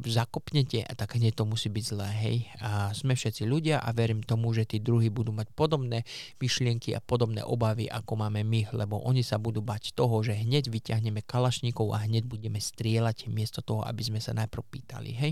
zakopnete 0.09 0.83
a 0.83 0.91
tak 0.97 1.15
hneď 1.15 1.39
to 1.39 1.43
musí 1.47 1.71
byť 1.71 1.83
zlé, 1.85 2.09
hej. 2.11 2.37
A 2.59 2.91
sme 2.91 3.15
všetci 3.15 3.47
ľudia 3.47 3.79
a 3.79 3.89
verím 3.95 4.19
tomu, 4.19 4.51
že 4.51 4.67
tí 4.67 4.83
druhí 4.83 5.07
budú 5.07 5.31
mať 5.31 5.47
podobné 5.55 6.03
myšlienky 6.43 6.91
a 6.91 6.99
podobné 6.99 7.45
obavy, 7.45 7.87
ako 7.87 8.19
máme 8.19 8.43
my, 8.43 8.67
lebo 8.75 8.99
oni 9.05 9.23
sa 9.23 9.39
budú 9.39 9.63
bať 9.63 9.95
toho, 9.95 10.19
že 10.25 10.35
hneď 10.35 10.67
vyťahneme 10.67 11.23
kalašníkov 11.23 11.95
a 11.95 12.03
hneď 12.03 12.27
budeme 12.27 12.59
strieľať 12.59 13.31
miesto 13.31 13.63
toho, 13.63 13.85
aby 13.87 14.01
sme 14.03 14.19
sa 14.19 14.35
najprv 14.35 14.63
pýtali, 14.67 15.11
hej. 15.15 15.31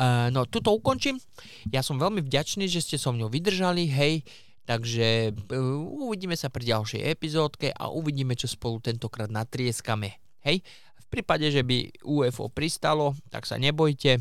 Uh, 0.00 0.32
no, 0.32 0.48
tuto 0.48 0.72
ukončím. 0.72 1.20
Ja 1.68 1.84
som 1.84 2.00
veľmi 2.00 2.24
vďačný, 2.24 2.64
že 2.70 2.80
ste 2.80 2.96
so 2.96 3.12
mnou 3.12 3.28
vydržali, 3.28 3.84
hej. 3.90 4.24
Takže 4.64 5.36
uh, 5.36 6.08
uvidíme 6.08 6.34
sa 6.34 6.48
pri 6.48 6.72
ďalšej 6.72 7.04
epizódke 7.04 7.68
a 7.70 7.92
uvidíme, 7.92 8.32
čo 8.32 8.48
spolu 8.48 8.80
tentokrát 8.80 9.28
natrieskame. 9.28 10.18
Hej, 10.46 10.62
v 11.06 11.22
prípade, 11.22 11.46
že 11.54 11.62
by 11.62 12.02
UFO 12.02 12.50
pristalo, 12.50 13.14
tak 13.30 13.46
sa 13.46 13.56
nebojte, 13.56 14.18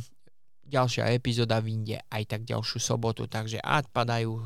ďalšia 0.66 1.14
epizóda 1.14 1.62
vyjde 1.62 2.02
aj 2.10 2.24
tak 2.30 2.42
ďalšiu 2.46 2.78
sobotu, 2.82 3.26
takže 3.26 3.62
ak 3.62 3.90
padajú 3.90 4.42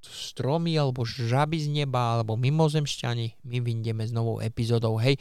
stromy 0.00 0.80
alebo 0.80 1.04
žaby 1.04 1.60
z 1.60 1.68
neba 1.84 2.16
alebo 2.16 2.34
mimozemšťani, 2.40 3.44
my 3.44 3.58
vyjdeme 3.60 4.00
s 4.08 4.12
novou 4.16 4.40
epizódou, 4.40 4.96
hej. 4.96 5.20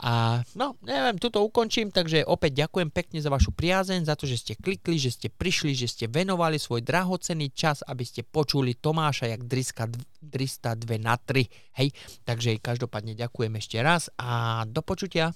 A 0.00 0.40
no, 0.54 0.78
neviem, 0.86 1.18
tuto 1.18 1.42
ukončím, 1.42 1.90
takže 1.90 2.22
opäť 2.22 2.66
ďakujem 2.66 2.94
pekne 2.94 3.18
za 3.18 3.28
vašu 3.28 3.50
priazeň, 3.50 4.06
za 4.06 4.14
to, 4.14 4.30
že 4.30 4.38
ste 4.38 4.54
klikli, 4.54 5.02
že 5.02 5.12
ste 5.12 5.28
prišli, 5.28 5.74
že 5.74 5.90
ste 5.90 6.06
venovali 6.06 6.62
svoj 6.62 6.80
drahocený 6.86 7.50
čas, 7.50 7.82
aby 7.84 8.06
ste 8.06 8.22
počuli 8.22 8.78
Tomáša, 8.78 9.34
jak 9.34 9.44
driska 9.50 9.90
302 10.22 11.02
na 11.02 11.18
3, 11.18 11.82
hej. 11.82 11.88
Takže 12.22 12.62
každopádne 12.62 13.18
ďakujem 13.18 13.52
ešte 13.58 13.82
raz 13.82 14.14
a 14.14 14.62
do 14.64 14.80
počutia. 14.80 15.34